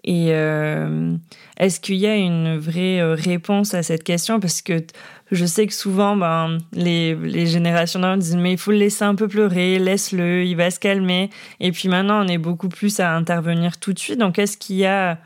Et 0.09 0.29
euh, 0.31 1.15
est-ce 1.59 1.81
qu'il 1.81 1.97
y 1.97 2.07
a 2.07 2.17
une 2.17 2.57
vraie 2.57 2.99
euh, 2.99 3.15
réponse 3.15 3.75
à 3.75 3.83
cette 3.83 4.05
question? 4.05 4.41
Parce 4.41 4.63
que 4.63 4.79
je 5.31 5.45
sais 5.45 5.67
que 5.67 5.75
souvent, 5.75 6.17
ben, 6.17 6.57
les, 6.73 7.15
les 7.15 7.47
générations 7.47 8.01
d'avant 8.01 8.17
disent 8.17 8.35
mais 8.37 8.53
il 8.53 8.59
faut 8.59 8.71
le 8.71 8.79
laisser 8.79 9.05
un 9.05 9.15
peu 9.15 9.29
pleurer, 9.29 9.79
laisse-le, 9.79 10.47
il 10.47 10.55
va 10.55 10.71
se 10.71 10.81
calmer. 10.81 11.29
Et 11.61 11.73
puis 11.73 11.91
maintenant, 11.91 12.25
on 12.25 12.27
est 12.27 12.39
beaucoup 12.39 12.71
plus 12.71 13.01
à 13.01 13.15
intervenir 13.15 13.77
tout 13.77 13.93
de 13.93 13.99
suite. 13.99 14.19
Donc, 14.19 14.39
est-ce 14.39 14.57
qu'il 14.57 14.77
y 14.77 14.87
a 14.87 15.19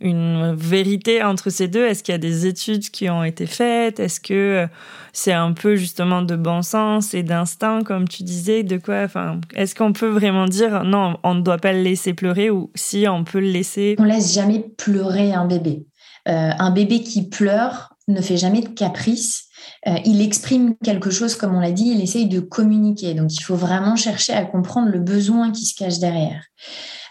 une 0.00 0.54
vérité 0.54 1.22
entre 1.22 1.50
ces 1.50 1.68
deux? 1.68 1.86
Est-ce 1.86 2.02
qu'il 2.02 2.12
y 2.12 2.14
a 2.14 2.18
des 2.18 2.46
études 2.46 2.90
qui 2.90 3.08
ont 3.10 3.24
été 3.24 3.46
faites? 3.46 4.00
Est-ce 4.00 4.20
que 4.20 4.34
euh, 4.34 4.66
c'est 5.12 5.32
un 5.32 5.52
peu 5.52 5.76
justement 5.76 6.22
de 6.22 6.36
bon 6.36 6.62
sens 6.62 7.14
et 7.14 7.22
d'instinct, 7.22 7.82
comme 7.82 8.08
tu 8.08 8.22
disais 8.22 8.62
De 8.62 8.76
quoi 8.76 9.02
Enfin, 9.02 9.40
est-ce 9.54 9.74
qu'on 9.74 9.92
peut 9.92 10.08
vraiment 10.08 10.46
dire 10.46 10.84
non, 10.84 11.18
on 11.22 11.34
ne 11.34 11.42
doit 11.42 11.58
pas 11.58 11.72
le 11.72 11.82
laisser 11.82 12.14
pleurer 12.14 12.50
ou 12.50 12.70
si 12.74 13.06
on 13.08 13.24
peut 13.24 13.40
le 13.40 13.50
laisser? 13.50 13.96
On 13.98 14.04
laisse 14.04 14.34
jamais 14.34 14.60
pleurer 14.76 15.32
un 15.32 15.46
bébé. 15.46 15.86
Euh, 16.28 16.50
un 16.58 16.70
bébé 16.70 17.02
qui 17.02 17.28
pleure 17.28 17.94
ne 18.06 18.20
fait 18.20 18.36
jamais 18.36 18.60
de 18.60 18.68
caprice. 18.68 19.44
Euh, 19.86 19.96
il 20.04 20.20
exprime 20.22 20.74
quelque 20.82 21.10
chose, 21.10 21.36
comme 21.36 21.54
on 21.54 21.60
l'a 21.60 21.72
dit, 21.72 21.90
il 21.94 22.00
essaye 22.00 22.26
de 22.26 22.40
communiquer. 22.40 23.14
Donc, 23.14 23.34
il 23.34 23.42
faut 23.42 23.56
vraiment 23.56 23.96
chercher 23.96 24.32
à 24.32 24.44
comprendre 24.44 24.88
le 24.88 24.98
besoin 24.98 25.52
qui 25.52 25.64
se 25.66 25.74
cache 25.74 25.98
derrière. 25.98 26.44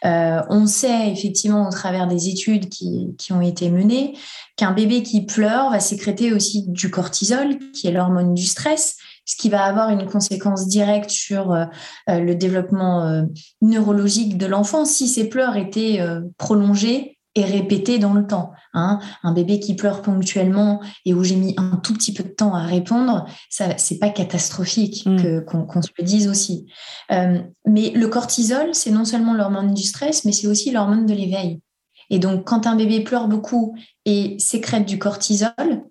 Euh, 0.06 0.42
on 0.50 0.66
sait 0.68 1.12
effectivement 1.12 1.68
au 1.68 1.72
travers 1.72 2.08
des 2.08 2.30
études 2.30 2.70
qui, 2.70 3.16
ont 3.32 3.42
été 3.42 3.70
menées 3.70 4.18
qu'un 4.56 4.72
bébé 4.72 5.04
qui 5.04 5.26
pleure 5.26 5.70
va 5.72 5.80
sécréter 5.80 6.34
aussi 6.34 6.66
du 6.68 6.90
cortisol, 6.90 7.58
qui 7.74 7.88
est 7.88 7.92
l'hormone 7.92 8.34
du 8.34 8.46
stress, 8.46 8.98
ce 9.26 9.36
qui 9.36 9.50
va 9.50 9.64
avoir 9.64 9.90
une 9.90 10.06
conséquence 10.06 10.68
directe 10.68 11.10
sur 11.10 11.52
euh, 11.52 11.66
le 12.08 12.36
développement 12.36 13.26
neurologique 13.62 14.38
de 14.38 14.46
l'enfant. 14.46 14.86
Si 14.86 15.08
ces 15.08 15.28
pleurs 15.28 15.58
étaient 15.58 16.00
prolongés, 16.38 17.17
et 17.38 17.46
répété 17.46 18.00
dans 18.00 18.14
le 18.14 18.26
temps. 18.26 18.52
Hein. 18.74 19.00
Un 19.22 19.32
bébé 19.32 19.60
qui 19.60 19.76
pleure 19.76 20.02
ponctuellement 20.02 20.82
et 21.06 21.14
où 21.14 21.24
j'ai 21.24 21.36
mis 21.36 21.54
un 21.58 21.78
tout 21.78 21.94
petit 21.94 22.14
peu 22.14 22.24
de 22.24 22.30
temps 22.30 22.56
à 22.56 22.64
répondre, 22.64 23.26
ça 23.50 23.78
c'est 23.78 24.00
pas 24.00 24.10
catastrophique 24.10 25.06
mm. 25.06 25.22
que, 25.22 25.40
qu'on, 25.42 25.82
se 25.82 25.90
le 25.98 26.04
dise 26.04 26.28
aussi. 26.28 26.66
Euh, 27.12 27.40
mais 27.66 27.92
le 27.92 28.08
cortisol, 28.08 28.70
c'est 28.74 28.92
non 28.92 29.06
seulement 29.06 29.36
l'hormone 29.36 29.76
du 29.76 29.84
stress, 29.84 30.26
mais 30.26 30.32
c'est 30.32 30.48
aussi 30.48 30.72
l'hormone 30.72 31.06
de 31.06 31.14
l'éveil. 31.14 31.62
Et 32.10 32.20
donc, 32.20 32.46
quand 32.46 32.66
un 32.66 32.76
bébé 32.76 33.02
pleure 33.02 33.28
beaucoup 33.28 33.76
et 34.06 34.38
sécrète 34.40 34.86
du 34.86 34.98
cortisol, 34.98 35.84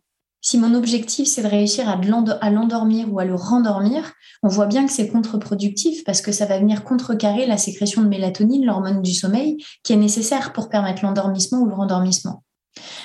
si 0.46 0.58
mon 0.58 0.74
objectif, 0.74 1.26
c'est 1.26 1.42
de 1.42 1.48
réussir 1.48 1.88
à 1.88 2.50
l'endormir 2.50 3.12
ou 3.12 3.18
à 3.18 3.24
le 3.24 3.34
rendormir, 3.34 4.12
on 4.44 4.48
voit 4.48 4.66
bien 4.66 4.86
que 4.86 4.92
c'est 4.92 5.08
contre-productif 5.08 6.04
parce 6.04 6.20
que 6.20 6.30
ça 6.30 6.46
va 6.46 6.60
venir 6.60 6.84
contrecarrer 6.84 7.46
la 7.46 7.56
sécrétion 7.56 8.00
de 8.00 8.06
mélatonine, 8.06 8.64
l'hormone 8.64 9.02
du 9.02 9.12
sommeil, 9.12 9.56
qui 9.82 9.92
est 9.92 9.96
nécessaire 9.96 10.52
pour 10.52 10.68
permettre 10.68 11.04
l'endormissement 11.04 11.58
ou 11.58 11.66
le 11.66 11.74
rendormissement. 11.74 12.44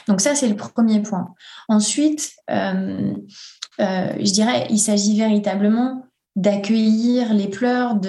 Donc 0.08 0.22
ça, 0.22 0.36
c'est 0.36 0.50
le 0.50 0.56
premier 0.56 1.02
point. 1.02 1.34
Ensuite, 1.68 2.30
euh, 2.52 3.12
euh, 3.80 4.14
je 4.20 4.32
dirais, 4.32 4.68
il 4.70 4.78
s'agit 4.78 5.18
véritablement 5.18 6.06
d'accueillir 6.36 7.34
les 7.34 7.48
pleurs, 7.48 8.00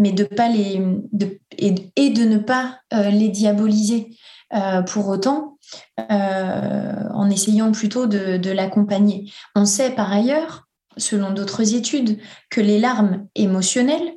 mais 0.00 0.10
de 0.10 0.24
pas 0.24 0.50
et, 0.52 2.10
de 2.10 2.24
ne 2.24 2.38
pas 2.38 2.80
euh, 2.92 3.08
les 3.10 3.28
diaboliser 3.28 4.16
pour 4.88 5.06
autant. 5.06 5.53
Euh, 6.10 7.08
en 7.12 7.30
essayant 7.30 7.70
plutôt 7.70 8.06
de, 8.06 8.50
l'accompagner. 8.50 9.32
On 9.54 9.64
sait 9.64 9.90
par 9.90 10.12
ailleurs, 10.12 10.66
selon 10.96 11.30
d'autres 11.30 11.74
études, 11.74 12.18
que 12.50 12.60
les 12.60 12.80
larmes 12.80 13.28
émotionnelles, 13.36 14.14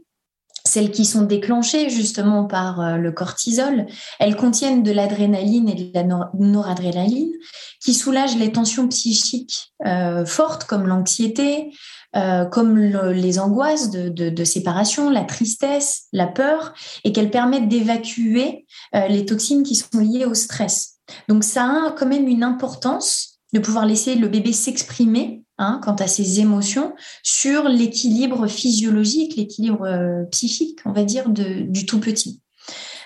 celles 0.66 0.90
qui 0.90 1.06
sont 1.06 1.22
déclenchées 1.22 1.92
justement 1.92 2.46
par 2.46 2.82
euh, 2.82 2.98
le 2.98 3.12
cortisol, 3.12 3.86
elles 4.20 4.36
contiennent 4.36 4.82
de 4.82 4.92
l'adrénaline 4.92 5.70
et 5.70 5.76
de 5.76 5.92
la 5.94 6.04
noradrénaline 6.04 7.32
qui 7.80 7.94
soulagent 7.94 8.38
les 8.38 8.52
tensions 8.52 8.88
psychiques 8.88 9.72
euh, 9.86 10.26
fortes 10.26 10.64
comme 10.64 10.88
l'anxiété, 10.88 11.72
comme 12.52 12.80
les 12.80 13.38
angoisses 13.38 13.92
de, 13.92 14.44
séparation, 14.44 15.12
la 15.12 15.24
tristesse, 15.24 16.06
la 16.12 16.26
peur, 16.26 16.74
et 17.04 17.12
qu'elles 17.12 17.30
permettent 17.30 17.68
d'évacuer 17.68 18.66
les 18.94 19.24
toxines 19.24 19.62
qui 19.62 19.76
sont 19.76 20.00
liées 20.00 20.26
au 20.26 20.34
stress. 20.34 20.97
Donc 21.28 21.44
ça 21.44 21.88
a 21.88 21.92
quand 21.92 22.08
même 22.08 22.28
une 22.28 22.44
importance 22.44 23.38
de 23.54 23.60
pouvoir 23.60 23.86
laisser 23.86 24.16
le 24.16 24.28
bébé 24.28 24.52
s'exprimer 24.52 25.44
hein, 25.58 25.80
quant 25.84 25.96
à 25.96 26.08
ses 26.08 26.40
émotions 26.40 26.94
sur 27.24 27.70
l'équilibre 27.70 28.48
physiologique, 28.48 29.36
l'équilibre 29.38 29.86
euh, 29.86 30.24
psychique, 30.32 30.80
on 30.86 30.92
va 30.92 31.04
dire, 31.04 31.30
du 31.30 31.86
tout 31.86 32.00
petit. 32.00 32.42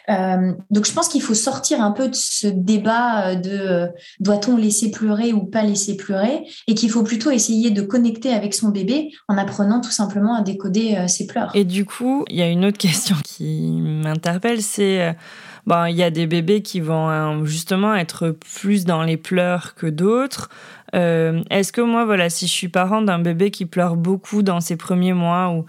Euh, 0.10 0.54
donc 0.72 0.88
je 0.88 0.94
pense 0.94 1.08
qu'il 1.10 1.22
faut 1.22 1.36
sortir 1.36 1.80
un 1.80 1.92
peu 1.92 2.10
de 2.10 2.16
ce 2.16 2.48
débat 2.48 3.28
euh, 3.28 3.36
de 3.36 3.88
doit-on 4.20 4.58
laisser 4.58 4.90
pleurer 4.90 5.32
ou 5.32 5.46
pas 5.46 5.62
laisser 5.62 5.96
pleurer 5.96 6.48
et 6.68 6.74
qu'il 6.74 6.90
faut 6.90 7.04
plutôt 7.04 7.30
essayer 7.30 7.70
de 7.70 7.84
connecter 7.84 8.34
avec 8.34 8.56
son 8.56 8.70
bébé 8.70 9.12
en 9.28 9.38
apprenant 9.38 9.80
tout 9.80 9.92
simplement 9.92 10.34
à 10.34 10.42
décoder 10.42 11.06
ses 11.08 11.28
pleurs. 11.28 11.56
Et 11.56 11.66
du 11.66 11.86
coup, 11.86 12.26
il 12.30 12.38
y 12.38 12.42
a 12.42 12.48
une 12.48 12.66
autre 12.66 12.80
question 12.80 13.16
qui 13.24 13.72
m'interpelle, 13.72 14.64
c'est 14.64 15.16
bon, 15.68 15.86
il 15.86 15.96
y 15.96 16.04
a 16.04 16.10
des 16.10 16.28
bébés 16.28 16.62
qui 16.62 16.80
vont 16.80 17.10
euh, 17.10 17.46
justement 17.46 17.96
être 17.96 18.30
plus 18.30 18.86
dans 18.86 19.04
les 19.04 19.18
pleurs 19.18 19.76
que 19.76 19.88
d'autres. 19.88 20.50
Euh, 20.94 21.42
est-ce 21.50 21.72
que 21.72 21.82
moi, 21.82 22.06
voilà, 22.06 22.30
si 22.30 22.48
je 22.48 22.52
suis 22.52 22.68
parent 22.68 23.02
d'un 23.02 23.20
bébé 23.20 23.52
qui 23.52 23.66
pleure 23.66 23.96
beaucoup 23.96 24.42
dans 24.44 24.60
ses 24.60 24.76
premiers 24.76 25.14
mois 25.14 25.50
ou 25.52 25.66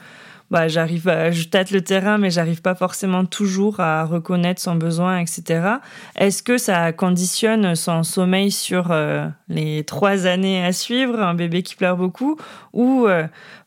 bah, 0.52 0.68
j'arrive 0.68 1.02
je 1.32 1.48
tâte 1.48 1.72
le 1.72 1.80
terrain, 1.80 2.18
mais 2.18 2.30
j'arrive 2.30 2.62
pas 2.62 2.76
forcément 2.76 3.24
toujours 3.24 3.80
à 3.80 4.04
reconnaître 4.04 4.60
son 4.60 4.76
besoin, 4.76 5.18
etc. 5.18 5.78
Est-ce 6.16 6.42
que 6.42 6.58
ça 6.58 6.92
conditionne 6.92 7.74
son 7.74 8.04
sommeil 8.04 8.52
sur 8.52 8.92
euh, 8.92 9.26
les 9.48 9.82
trois 9.82 10.26
années 10.26 10.64
à 10.64 10.72
suivre, 10.72 11.20
un 11.20 11.34
bébé 11.34 11.62
qui 11.62 11.74
pleure 11.74 11.96
beaucoup, 11.96 12.36
ou 12.72 13.08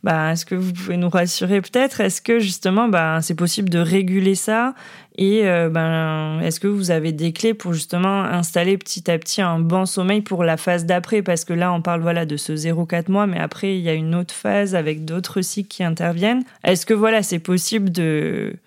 bah, 0.05 0.33
est-ce 0.33 0.45
que 0.45 0.53
vous 0.53 0.71
pouvez 0.71 0.97
nous 0.97 1.09
rassurer 1.09 1.61
peut-être? 1.61 1.99
Est-ce 1.99 2.21
que 2.21 2.37
justement, 2.37 2.87
bah, 2.87 3.19
c'est 3.23 3.33
possible 3.33 3.69
de 3.69 3.79
réguler 3.79 4.35
ça? 4.35 4.75
Et 5.17 5.47
euh, 5.47 5.69
ben, 5.69 6.41
est-ce 6.41 6.59
que 6.59 6.67
vous 6.67 6.91
avez 6.91 7.11
des 7.11 7.31
clés 7.31 7.53
pour 7.53 7.73
justement 7.73 8.23
installer 8.23 8.77
petit 8.77 9.09
à 9.09 9.17
petit 9.17 9.41
un 9.41 9.59
bon 9.59 9.85
sommeil 9.85 10.21
pour 10.21 10.43
la 10.43 10.57
phase 10.57 10.85
d'après? 10.85 11.23
Parce 11.23 11.45
que 11.45 11.53
là, 11.53 11.73
on 11.73 11.81
parle 11.81 12.01
voilà 12.01 12.25
de 12.25 12.37
ce 12.37 12.51
0-4 12.51 13.09
mois, 13.09 13.25
mais 13.25 13.39
après, 13.39 13.77
il 13.77 13.81
y 13.81 13.89
a 13.89 13.93
une 13.93 14.13
autre 14.13 14.33
phase 14.33 14.75
avec 14.75 15.05
d'autres 15.05 15.41
cycles 15.41 15.69
qui 15.69 15.83
interviennent. 15.83 16.43
Est-ce 16.75 16.85
que 16.85 16.93
voilà, 16.93 17.23
c'est 17.23 17.39
possible 17.39 17.89
de 17.89 18.57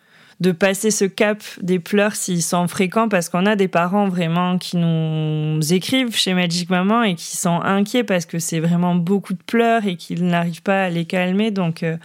de 0.40 0.50
passer 0.50 0.90
ce 0.90 1.04
cap 1.04 1.42
des 1.60 1.78
pleurs 1.78 2.14
s'ils 2.14 2.42
sont 2.42 2.66
fréquents? 2.66 3.10
Parce 3.10 3.28
qu'on 3.28 3.44
a 3.44 3.54
des 3.54 3.68
parents 3.68 4.08
vraiment 4.08 4.56
qui 4.56 4.78
nous 4.78 5.60
écrivent 5.74 6.16
chez 6.16 6.32
Magic 6.32 6.70
Maman 6.70 7.02
et 7.02 7.16
qui 7.16 7.36
sont 7.36 7.60
inquiets 7.60 8.04
parce 8.04 8.24
que 8.24 8.38
c'est 8.38 8.60
vraiment 8.60 8.94
beaucoup 8.94 9.34
de 9.34 9.42
pleurs 9.46 9.84
et 9.86 9.96
qu'ils 9.96 10.24
n'arrivent 10.24 10.62
pas 10.62 10.84
à 10.84 10.88
les 10.88 11.04
calmer. 11.04 11.50
Donc, 11.50 11.82
euh, 11.82 11.98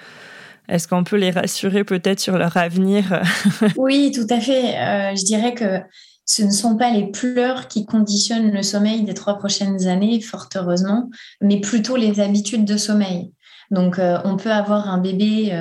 est-ce 0.68 0.90
qu'on 0.90 1.06
peut 1.06 1.16
les 1.16 1.32
rassurer 1.32 1.86
peut-être 1.86 2.20
sur 2.20 2.38
leur 2.38 2.58
avenir? 2.58 3.22
Oui, 3.78 4.12
tout 4.14 4.28
à 4.30 4.42
fait. 4.42 4.76
Euh, 4.76 5.16
je 5.16 5.24
dirais 5.24 5.54
que 5.54 5.80
ce 6.26 6.44
ne 6.44 6.52
sont 6.52 6.76
pas 6.76 6.92
les 6.92 7.12
pleurs 7.12 7.70
qui 7.70 7.86
conditionnent 7.86 8.52
le 8.52 8.62
sommeil 8.62 9.04
des 9.04 9.14
trois 9.14 9.38
prochaines 9.38 9.88
années, 9.88 10.20
fort 10.20 10.50
heureusement, 10.54 11.10
mais 11.40 11.62
plutôt 11.62 11.96
les 11.96 12.20
habitudes 12.20 12.66
de 12.66 12.76
sommeil. 12.76 13.32
Donc, 13.74 14.00
euh, 14.00 14.20
on 14.24 14.38
peut 14.38 14.52
avoir 14.52 14.88
un 14.88 15.00
bébé 15.00 15.52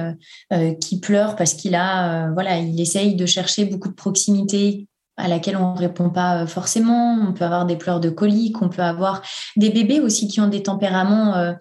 euh, 0.52 0.74
qui 0.74 1.00
pleure 1.00 1.34
parce 1.34 1.54
qu'il 1.54 1.74
a, 1.74 2.30
voilà, 2.32 2.58
il 2.58 2.80
essaye 2.80 3.16
de 3.16 3.26
chercher 3.26 3.64
beaucoup 3.64 3.88
de 3.88 3.94
proximité 3.94 4.86
à 5.16 5.28
laquelle 5.28 5.56
on 5.56 5.74
ne 5.74 5.78
répond 5.78 6.10
pas 6.10 6.46
forcément. 6.46 7.18
On 7.26 7.32
peut 7.32 7.44
avoir 7.44 7.66
des 7.66 7.76
pleurs 7.76 8.00
de 8.00 8.10
colique. 8.10 8.60
On 8.62 8.68
peut 8.68 8.82
avoir 8.82 9.22
des 9.56 9.70
bébés 9.70 10.00
aussi 10.00 10.28
qui 10.28 10.40
ont 10.40 10.48
des 10.48 10.62
tempéraments 10.62 11.54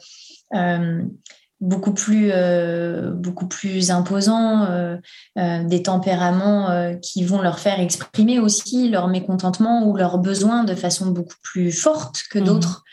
beaucoup 1.62 1.94
plus 1.94 2.32
euh, 2.34 3.12
beaucoup 3.12 3.48
plus 3.48 3.92
imposants, 3.92 4.66
euh, 4.66 4.98
euh, 5.38 5.64
des 5.64 5.84
tempéraments 5.84 6.98
qui 7.02 7.24
vont 7.24 7.42
leur 7.42 7.60
faire 7.60 7.80
exprimer 7.80 8.40
aussi 8.40 8.90
leur 8.90 9.08
mécontentement 9.08 9.88
ou 9.88 9.96
leurs 9.96 10.18
besoins 10.18 10.64
de 10.64 10.74
façon 10.74 11.12
beaucoup 11.12 11.36
plus 11.44 11.72
forte 11.72 12.24
que 12.30 12.40
mmh. 12.40 12.44
d'autres, 12.44 12.84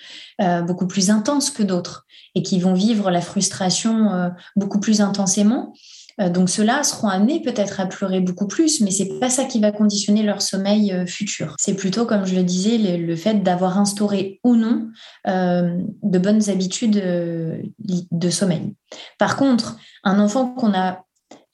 beaucoup 0.67 0.87
plus 0.87 1.11
intense 1.11 1.51
que 1.51 1.63
d'autres, 1.63 2.07
et 2.35 2.43
qui 2.43 2.61
vont 2.61 2.75
vivre 2.75 3.11
la 3.11 3.21
frustration 3.21 4.31
beaucoup 4.55 4.81
plus 4.81 5.01
intensément. 5.01 5.73
Euh, 6.21 6.29
donc 6.29 6.51
ceux-là 6.51 6.83
seront 6.83 7.09
amenés 7.09 7.41
peut-être 7.41 7.81
à 7.81 7.87
pleurer 7.87 8.21
beaucoup 8.21 8.47
plus, 8.47 8.81
mais 8.81 8.91
c'est 8.91 9.19
pas 9.21 9.31
ça 9.31 9.45
qui 9.45 9.61
va 9.61 9.73
conditionner 9.73 10.23
leur 10.23 10.43
sommeil 10.43 10.93
euh, 10.93 11.07
futur. 11.07 11.55
C'est 11.59 11.75
plutôt, 11.75 12.07
comme 12.07 12.27
je 12.27 12.35
le 12.35 12.43
disais, 12.43 12.79
le, 12.79 13.17
fait 13.17 13.43
d'avoir 13.43 13.79
instauré 13.79 14.41
ou 14.45 14.57
non 14.57 14.89
euh, 15.27 15.77
de 16.03 16.19
bonnes 16.19 16.49
habitudes 16.51 16.99
de 16.99 18.31
sommeil. 18.31 18.75
Par 19.19 19.37
contre, 19.37 19.77
un 20.05 20.21
enfant 20.21 20.49
qu'on 20.49 20.73
a 20.73 21.05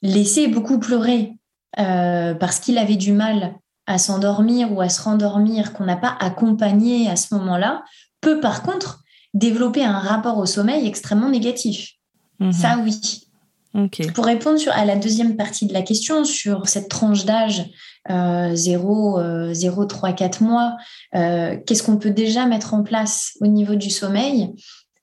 laissé 0.01 0.47
beaucoup 0.47 0.79
pleurer 0.79 1.33
parce 1.75 2.59
qu'il 2.59 2.77
avait 2.77 2.95
du 2.95 3.11
mal 3.11 3.55
à 3.87 3.97
s'endormir 3.97 4.71
ou 4.71 4.81
à 4.81 4.89
se 4.89 5.01
rendormir, 5.01 5.73
qu'on 5.73 5.85
n'a 5.85 5.97
pas 5.97 6.15
accompagné 6.19 7.09
à 7.09 7.15
ce 7.15 7.33
moment-là, 7.35 7.83
peut 8.21 8.39
par 8.39 8.63
contre 8.63 9.03
développer 9.33 9.83
un 9.83 9.99
rapport 9.99 10.37
au 10.37 10.45
sommeil 10.45 10.87
extrêmement 10.87 11.29
négatif. 11.29 11.93
Mhm. 12.39 12.53
Ça, 12.53 12.77
oui. 12.83 13.24
Pour 14.13 14.25
répondre 14.25 14.57
sur, 14.57 14.71
à 14.71 14.85
la 14.85 14.95
deuxième 14.95 15.35
partie 15.35 15.65
de 15.65 15.73
la 15.73 15.81
question, 15.81 16.23
sur 16.23 16.67
cette 16.67 16.89
tranche 16.89 17.25
d'âge 17.25 17.65
0, 18.07 19.53
0, 19.53 19.85
3, 19.85 20.13
4 20.13 20.43
mois, 20.43 20.77
euh, 21.15 21.57
qu'est-ce 21.65 21.83
qu'on 21.83 21.97
peut 21.97 22.11
déjà 22.11 22.45
mettre 22.45 22.73
en 22.73 22.83
place 22.83 23.33
au 23.41 23.47
niveau 23.47 23.75
du 23.75 23.89
sommeil? 23.89 24.53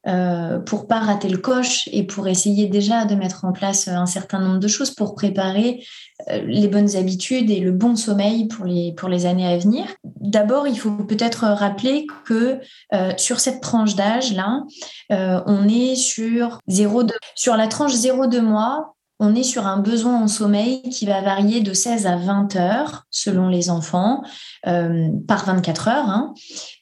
Euh, 0.09 0.59
pour 0.59 0.88
pas 0.88 0.99
rater 0.99 1.29
le 1.29 1.38
coche 1.38 1.88
et 1.93 2.03
pour 2.03 2.27
essayer 2.27 2.67
déjà 2.67 3.05
de 3.05 3.15
mettre 3.15 3.45
en 3.45 3.53
place 3.53 3.87
un 3.87 4.07
certain 4.07 4.41
nombre 4.41 4.59
de 4.59 4.67
choses 4.67 4.91
pour 4.91 5.15
préparer 5.15 5.85
euh, 6.29 6.43
les 6.45 6.67
bonnes 6.67 6.97
habitudes 6.97 7.51
et 7.51 7.61
le 7.61 7.71
bon 7.71 7.95
sommeil 7.95 8.49
pour 8.49 8.65
les, 8.65 8.93
pour 8.97 9.09
les 9.09 9.27
années 9.27 9.47
à 9.47 9.57
venir. 9.57 9.85
D'abord, 10.05 10.67
il 10.67 10.77
faut 10.77 10.91
peut-être 10.91 11.45
rappeler 11.45 12.07
que 12.25 12.59
euh, 12.93 13.12
sur 13.17 13.38
cette 13.38 13.61
tranche 13.61 13.95
d'âge-là, 13.95 14.62
on 15.11 15.69
est 15.69 15.95
sur 15.95 16.59
0, 16.67 17.05
sur 17.37 17.57
la 17.57 17.69
tranche 17.69 17.93
0,2 17.93 18.41
mois, 18.41 18.97
on 19.21 19.37
est 19.37 19.45
sur 19.45 19.69
un 19.69 19.77
besoin 19.77 20.21
en 20.21 20.27
sommeil 20.27 20.83
qui 20.83 21.07
va 21.07 21.21
varier 21.21 21.61
de 21.61 21.73
16 21.73 22.07
à 22.07 22.17
20 22.17 22.57
heures 22.57 23.05
selon 23.11 23.49
les 23.49 23.71
enfants, 23.71 24.23
par 24.65 25.45
24 25.45 25.88
heures, 25.88 26.09
hein, 26.09 26.35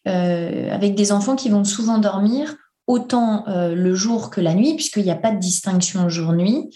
avec 0.06 0.94
des 0.94 1.12
enfants 1.12 1.36
qui 1.36 1.50
vont 1.50 1.64
souvent 1.64 1.98
dormir 1.98 2.56
autant 2.90 3.46
euh, 3.46 3.72
le 3.74 3.94
jour 3.94 4.30
que 4.30 4.40
la 4.40 4.52
nuit, 4.52 4.74
puisqu'il 4.74 5.04
n'y 5.04 5.12
a 5.12 5.16
pas 5.16 5.30
de 5.30 5.38
distinction 5.38 6.08
jour-nuit, 6.08 6.70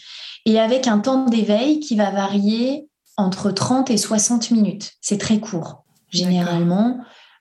et 0.46 0.60
avec 0.60 0.86
un 0.86 1.00
temps 1.00 1.24
d'éveil 1.24 1.80
qui 1.80 1.96
va 1.96 2.10
varier 2.10 2.88
entre 3.16 3.50
30 3.50 3.90
et 3.90 3.96
60 3.96 4.52
minutes. 4.52 4.92
C'est 5.00 5.18
très 5.18 5.40
court. 5.40 5.84
Généralement, 6.10 6.98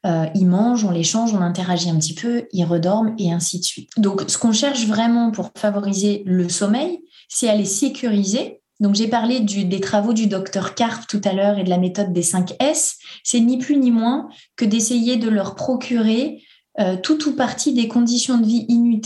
euh, 0.07 0.25
ils 0.33 0.47
mangent, 0.47 0.85
on 0.85 0.91
les 0.91 1.03
change, 1.03 1.35
on 1.35 1.41
interagit 1.41 1.91
un 1.91 1.97
petit 1.97 2.15
peu, 2.15 2.45
ils 2.51 2.65
redorment 2.65 3.13
et 3.19 3.31
ainsi 3.31 3.59
de 3.59 3.63
suite. 3.63 3.91
Donc, 3.97 4.23
ce 4.27 4.39
qu'on 4.39 4.51
cherche 4.51 4.87
vraiment 4.87 5.29
pour 5.29 5.51
favoriser 5.55 6.23
le 6.25 6.49
sommeil, 6.49 6.99
c'est 7.29 7.49
à 7.49 7.55
les 7.55 7.65
sécuriser 7.65 8.61
Donc 8.79 8.95
j'ai 8.95 9.07
parlé 9.07 9.39
des 9.39 9.79
travaux 9.79 10.13
du 10.13 10.25
docteur 10.25 10.73
Karp 10.73 11.05
tout 11.07 11.21
à 11.25 11.33
l'heure 11.33 11.59
et 11.59 11.63
de 11.63 11.69
la 11.69 11.77
méthode 11.77 12.11
des 12.11 12.23
5 12.23 12.55
S. 12.59 12.97
C'est 13.23 13.39
ni 13.39 13.59
plus 13.59 13.77
ni 13.77 13.91
moins 13.91 14.29
que 14.55 14.65
d'essayer 14.65 15.17
de 15.17 15.29
leur 15.29 15.53
procurer 15.53 16.41
euh, 16.79 16.95
tout 16.97 17.29
ou 17.29 17.35
partie 17.35 17.73
des 17.73 17.87
conditions 17.87 18.37
de 18.37 18.45
vie 18.45 18.65
in 18.69 18.99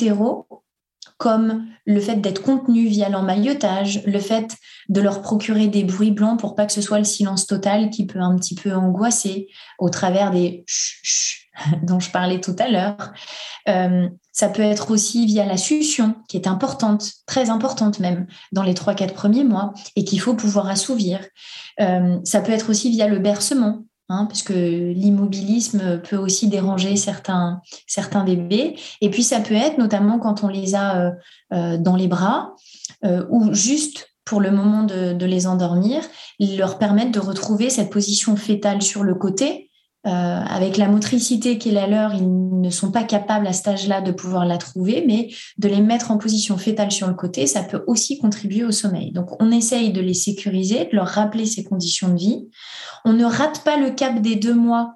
comme 1.18 1.66
le 1.86 2.00
fait 2.00 2.18
d'être 2.18 2.44
contenu 2.44 2.86
via 2.86 3.10
l'emmaillotage, 3.10 4.04
le 4.06 4.20
fait 4.20 4.56
de 4.90 5.02
leur 5.02 5.22
procurer 5.22 5.68
des 5.68 5.84
bruits 5.84 6.12
blancs 6.12 6.40
pour 6.40 6.54
pas 6.54 6.66
que 6.66 6.72
ce 6.72 6.82
soit 6.82 7.00
le 7.00 7.06
silence 7.06 7.48
total 7.48 7.90
qui 7.90 8.06
peut 8.06 8.20
un 8.20 8.36
petit 8.36 8.54
peu 8.54 8.74
angoisser 8.74 9.48
au 9.80 9.90
travers 9.90 10.30
des 10.30 10.64
ch 10.68 11.50
dont 11.84 12.00
je 12.00 12.12
parlais 12.12 12.40
tout 12.40 12.56
à 12.60 12.68
l'heure. 12.68 13.14
Euh, 13.68 14.08
ça 14.32 14.50
peut 14.50 14.62
être 14.62 14.92
aussi 14.92 15.26
via 15.26 15.46
la 15.46 15.58
succion, 15.58 16.16
qui 16.30 16.38
est 16.38 16.48
importante, 16.48 17.12
très 17.26 17.50
importante 17.50 18.00
même, 18.00 18.28
dans 18.52 18.64
les 18.64 18.76
trois, 18.76 18.94
quatre 18.94 19.16
premiers 19.16 19.44
mois, 19.44 19.74
et 19.96 20.04
qu'il 20.04 20.22
faut 20.22 20.36
pouvoir 20.36 20.68
assouvir. 20.68 21.20
Euh, 21.80 22.20
ça 22.24 22.42
peut 22.42 22.52
être 22.52 22.70
aussi 22.70 22.92
via 22.92 23.08
le 23.08 23.18
bercement, 23.18 23.84
Hein, 24.10 24.26
parce 24.26 24.41
que 24.41 24.54
l'immobilisme 24.54 26.02
peut 26.02 26.15
aussi 26.15 26.48
déranger 26.48 26.96
certains, 26.96 27.62
certains 27.88 28.24
bébés. 28.24 28.78
Et 29.02 29.10
puis 29.10 29.22
ça 29.22 29.41
peut 29.41 29.54
être 29.54 29.78
notamment 29.78 30.17
quand 30.17 30.46
on 30.46 30.48
les 30.48 30.76
a 30.76 30.96
euh, 30.96 31.12
euh, 31.54 31.78
dans 31.78 31.98
les 31.98 32.08
bras 32.08 32.56
euh, 33.04 33.26
ou 33.30 33.54
juste 33.54 34.13
pour 34.24 34.39
le 34.39 34.52
moment 34.52 34.84
de, 34.84 35.12
de, 35.12 35.26
les 35.26 35.46
endormir, 35.46 36.04
leur 36.39 36.78
permettre 36.78 37.12
de 37.12 37.20
retrouver 37.20 37.70
cette 37.70 37.89
position 37.89 38.38
fétale 38.38 38.82
sur 38.82 39.04
le 39.04 39.15
côté 39.15 39.67
euh, 40.08 40.10
avec 40.10 40.78
la 40.78 40.88
motricité 40.88 41.58
qui 41.58 41.70
est 41.70 41.74
la 41.74 41.86
leur, 41.86 42.13
ils 42.13 42.62
ne 42.62 42.70
sont 42.70 42.91
pas 42.91 43.04
capables 43.04 43.46
à 43.46 43.52
cet 43.52 43.67
âge-là 43.67 44.00
de 44.00 44.13
pouvoir 44.13 44.46
la 44.46 44.58
trouver, 44.58 45.04
mais 45.06 45.30
de 45.58 45.67
les 45.67 45.82
mettre 45.82 46.12
en 46.12 46.17
position 46.17 46.58
fétale 46.58 46.91
sur 46.91 47.08
le 47.08 47.13
côté, 47.13 47.46
ça 47.46 47.62
peut 47.62 47.84
aussi 47.88 48.17
contribuer 48.17 48.63
au 48.63 48.72
sommeil. 48.72 49.12
Donc, 49.12 49.41
on 49.41 49.52
essaye 49.52 49.91
de 49.91 50.00
les 50.00 50.13
sécuriser, 50.13 50.86
de 50.86 50.96
leur 50.96 51.08
rappeler 51.08 51.46
ces 51.46 51.65
conditions 51.65 52.08
de 52.13 52.17
vie. 52.17 52.48
On 53.04 53.12
ne 53.12 53.26
rate 53.26 53.65
pas 53.65 53.76
le 53.76 53.91
cap 53.91 54.22
des 54.22 54.38
deux 54.38 54.56
mois 54.56 54.96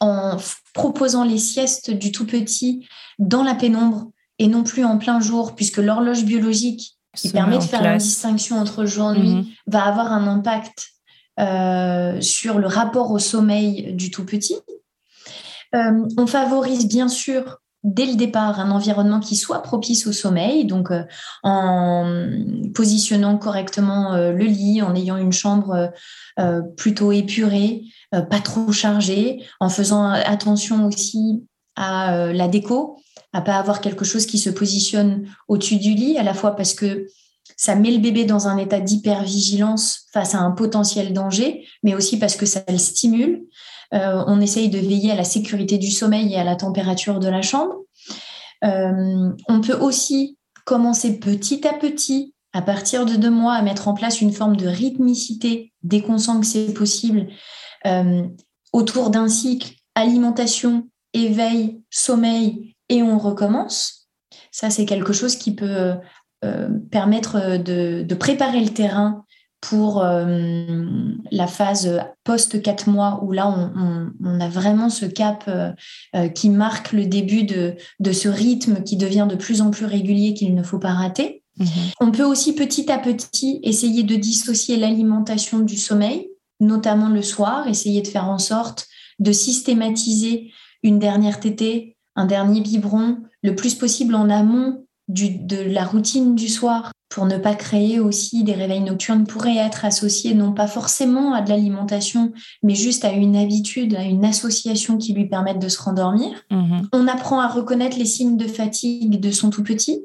en 0.00 0.38
proposant 0.72 1.24
les 1.24 1.38
siestes 1.38 1.90
du 1.90 2.10
tout 2.10 2.26
petit 2.26 2.86
dans 3.18 3.42
la 3.42 3.54
pénombre 3.54 4.10
et 4.38 4.48
non 4.48 4.64
plus 4.64 4.84
en 4.84 4.96
plein 4.96 5.20
jour, 5.20 5.54
puisque 5.54 5.78
l'horloge 5.78 6.24
biologique 6.24 6.96
qui 7.14 7.30
permet 7.30 7.58
de 7.58 7.62
faire 7.62 7.82
la 7.82 7.98
distinction 7.98 8.56
entre 8.58 8.86
jour 8.86 9.12
et 9.12 9.18
nuit 9.18 9.34
mhm. 9.34 9.46
va 9.66 9.84
avoir 9.84 10.12
un 10.12 10.26
impact 10.26 10.93
euh, 11.40 12.20
sur 12.20 12.58
le 12.58 12.68
rapport 12.68 13.10
au 13.10 13.18
sommeil 13.18 13.92
du 13.94 14.10
tout 14.10 14.24
petit. 14.24 14.56
Euh, 15.74 16.06
on 16.16 16.28
favorise 16.28 16.86
bien 16.86 17.08
sûr 17.08 17.58
dès 17.82 18.06
le 18.06 18.14
départ 18.14 18.60
un 18.60 18.70
environnement 18.70 19.18
qui 19.18 19.34
soit 19.34 19.60
propice 19.60 20.06
au 20.06 20.12
sommeil, 20.12 20.64
donc 20.64 20.92
euh, 20.92 21.02
en 21.42 22.28
positionnant 22.72 23.36
correctement 23.36 24.16
le 24.16 24.44
lit, 24.44 24.80
en 24.80 24.94
ayant 24.94 25.16
une 25.16 25.32
chambre 25.32 25.92
plutôt 26.76 27.12
épurée, 27.12 27.82
pas 28.10 28.40
trop 28.40 28.72
chargée, 28.72 29.44
en 29.60 29.68
faisant 29.68 30.08
attention 30.08 30.86
aussi 30.86 31.44
à 31.76 32.32
la 32.32 32.48
déco, 32.48 32.96
à 33.34 33.42
pas 33.42 33.56
avoir 33.56 33.80
quelque 33.80 34.04
chose 34.04 34.24
qui 34.24 34.38
se 34.38 34.50
positionne 34.50 35.26
au-dessus 35.48 35.76
du 35.76 35.90
lit, 35.90 36.16
à 36.16 36.22
la 36.22 36.32
fois 36.32 36.56
parce 36.56 36.72
que 36.72 37.06
ça 37.56 37.74
met 37.74 37.90
le 37.90 37.98
bébé 37.98 38.24
dans 38.24 38.48
un 38.48 38.58
état 38.58 38.80
d'hypervigilance 38.80 40.06
face 40.12 40.34
à 40.34 40.38
un 40.38 40.50
potentiel 40.50 41.12
danger, 41.12 41.66
mais 41.82 41.94
aussi 41.94 42.18
parce 42.18 42.36
que 42.36 42.46
ça 42.46 42.62
le 42.68 42.78
stimule. 42.78 43.44
Euh, 43.92 44.24
on 44.26 44.40
essaye 44.40 44.68
de 44.68 44.78
veiller 44.78 45.12
à 45.12 45.16
la 45.16 45.24
sécurité 45.24 45.78
du 45.78 45.90
sommeil 45.90 46.32
et 46.32 46.38
à 46.38 46.44
la 46.44 46.56
température 46.56 47.20
de 47.20 47.28
la 47.28 47.42
chambre. 47.42 47.74
Euh, 48.64 49.30
on 49.48 49.60
peut 49.60 49.78
aussi 49.78 50.38
commencer 50.64 51.18
petit 51.18 51.66
à 51.66 51.74
petit, 51.74 52.34
à 52.52 52.62
partir 52.62 53.04
de 53.04 53.14
deux 53.14 53.30
mois, 53.30 53.54
à 53.54 53.62
mettre 53.62 53.88
en 53.88 53.94
place 53.94 54.20
une 54.20 54.32
forme 54.32 54.56
de 54.56 54.66
rythmicité 54.66 55.72
dès 55.82 56.00
qu'on 56.00 56.18
sent 56.18 56.40
que 56.40 56.46
c'est 56.46 56.74
possible, 56.74 57.28
euh, 57.86 58.22
autour 58.72 59.10
d'un 59.10 59.28
cycle 59.28 59.74
alimentation, 59.94 60.88
éveil, 61.12 61.80
sommeil, 61.90 62.74
et 62.88 63.02
on 63.02 63.18
recommence. 63.18 64.08
Ça, 64.50 64.70
c'est 64.70 64.86
quelque 64.86 65.12
chose 65.12 65.36
qui 65.36 65.54
peut 65.54 65.94
permettre 66.90 67.58
de, 67.58 68.14
préparer 68.14 68.60
le 68.60 68.70
terrain 68.70 69.24
pour 69.60 70.02
euh, 70.02 70.66
la 71.30 71.46
phase 71.46 72.00
post 72.22 72.60
4 72.60 72.88
mois 72.88 73.20
où 73.22 73.32
là 73.32 73.48
on, 73.48 74.40
a 74.40 74.48
vraiment 74.48 74.90
ce 74.90 75.06
cap 75.06 75.44
euh, 75.48 76.28
qui 76.28 76.50
marque 76.50 76.92
le 76.92 77.06
début 77.06 77.44
de, 77.44 77.76
ce 78.12 78.28
rythme 78.28 78.82
qui 78.82 78.96
devient 78.96 79.26
de 79.28 79.36
plus 79.36 79.62
en 79.62 79.70
plus 79.70 79.86
régulier 79.86 80.34
qu'il 80.34 80.54
ne 80.54 80.62
faut 80.62 80.78
pas 80.78 80.92
rater. 80.92 81.42
Mhm. 81.58 81.66
On 82.00 82.10
peut 82.10 82.24
aussi 82.24 82.54
petit 82.54 82.90
à 82.90 82.98
petit 82.98 83.60
essayer 83.62 84.02
de 84.02 84.16
dissocier 84.16 84.76
l'alimentation 84.76 85.60
du 85.60 85.76
sommeil, 85.76 86.28
notamment 86.60 87.08
le 87.08 87.22
soir, 87.22 87.66
essayer 87.68 88.02
de 88.02 88.08
faire 88.08 88.28
en 88.28 88.38
sorte 88.38 88.86
de 89.18 89.32
systématiser 89.32 90.52
une 90.82 90.98
dernière 90.98 91.40
tétée, 91.40 91.96
un 92.16 92.26
dernier 92.26 92.60
biberon, 92.60 93.18
le 93.42 93.54
plus 93.54 93.74
possible 93.74 94.14
en 94.14 94.28
amont 94.28 94.83
de 95.08 95.60
la 95.60 95.84
routine 95.84 96.34
du 96.34 96.48
soir 96.48 96.92
pour 97.14 97.26
ne 97.26 97.38
pas 97.38 97.54
créer 97.54 98.00
aussi 98.00 98.42
des 98.42 98.54
réveils 98.54 98.80
nocturnes 98.80 99.24
pourraient 99.24 99.56
être 99.56 99.84
associés 99.84 100.34
non 100.34 100.52
pas 100.52 100.66
forcément 100.66 101.32
à 101.32 101.42
de 101.42 101.50
l'alimentation, 101.50 102.32
mais 102.64 102.74
juste 102.74 103.04
à 103.04 103.12
une 103.12 103.36
habitude, 103.36 103.94
à 103.94 104.02
une 104.02 104.24
association 104.24 104.98
qui 104.98 105.12
lui 105.12 105.28
permette 105.28 105.60
de 105.60 105.68
se 105.68 105.80
rendormir. 105.80 106.30
Mhm. 106.50 106.88
On 106.92 107.06
apprend 107.06 107.38
à 107.38 107.46
reconnaître 107.46 107.98
les 107.98 108.04
signes 108.04 108.36
de 108.36 108.48
fatigue 108.48 109.20
de 109.20 109.30
son 109.30 109.50
tout 109.50 109.62
petit 109.62 110.04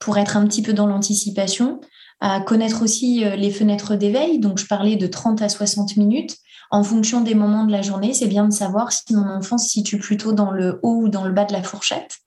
pour 0.00 0.18
être 0.18 0.36
un 0.36 0.44
petit 0.44 0.62
peu 0.62 0.72
dans 0.72 0.88
l'anticipation, 0.88 1.80
à 2.20 2.40
connaître 2.40 2.82
aussi 2.82 3.24
euh, 3.24 3.36
les 3.36 3.52
fenêtres 3.52 3.94
d'éveil. 3.94 4.40
Donc, 4.40 4.58
je 4.58 4.66
parlais 4.66 4.96
de 4.96 5.06
30 5.06 5.42
à 5.42 5.48
60 5.48 5.96
minutes. 5.98 6.36
En 6.72 6.82
fonction 6.82 7.20
des 7.20 7.36
moments 7.36 7.64
de 7.64 7.72
la 7.72 7.82
journée, 7.82 8.12
c'est 8.12 8.26
bien 8.26 8.48
de 8.48 8.52
savoir 8.52 8.90
si 8.90 9.14
mon 9.14 9.28
enfant 9.28 9.58
se 9.58 9.68
situe 9.68 9.98
plutôt 9.98 10.32
dans 10.32 10.50
le 10.50 10.80
haut 10.82 11.02
ou 11.02 11.08
dans 11.08 11.24
le 11.24 11.32
bas 11.32 11.44
de 11.44 11.52
la 11.52 11.62
fourchette 11.62 12.18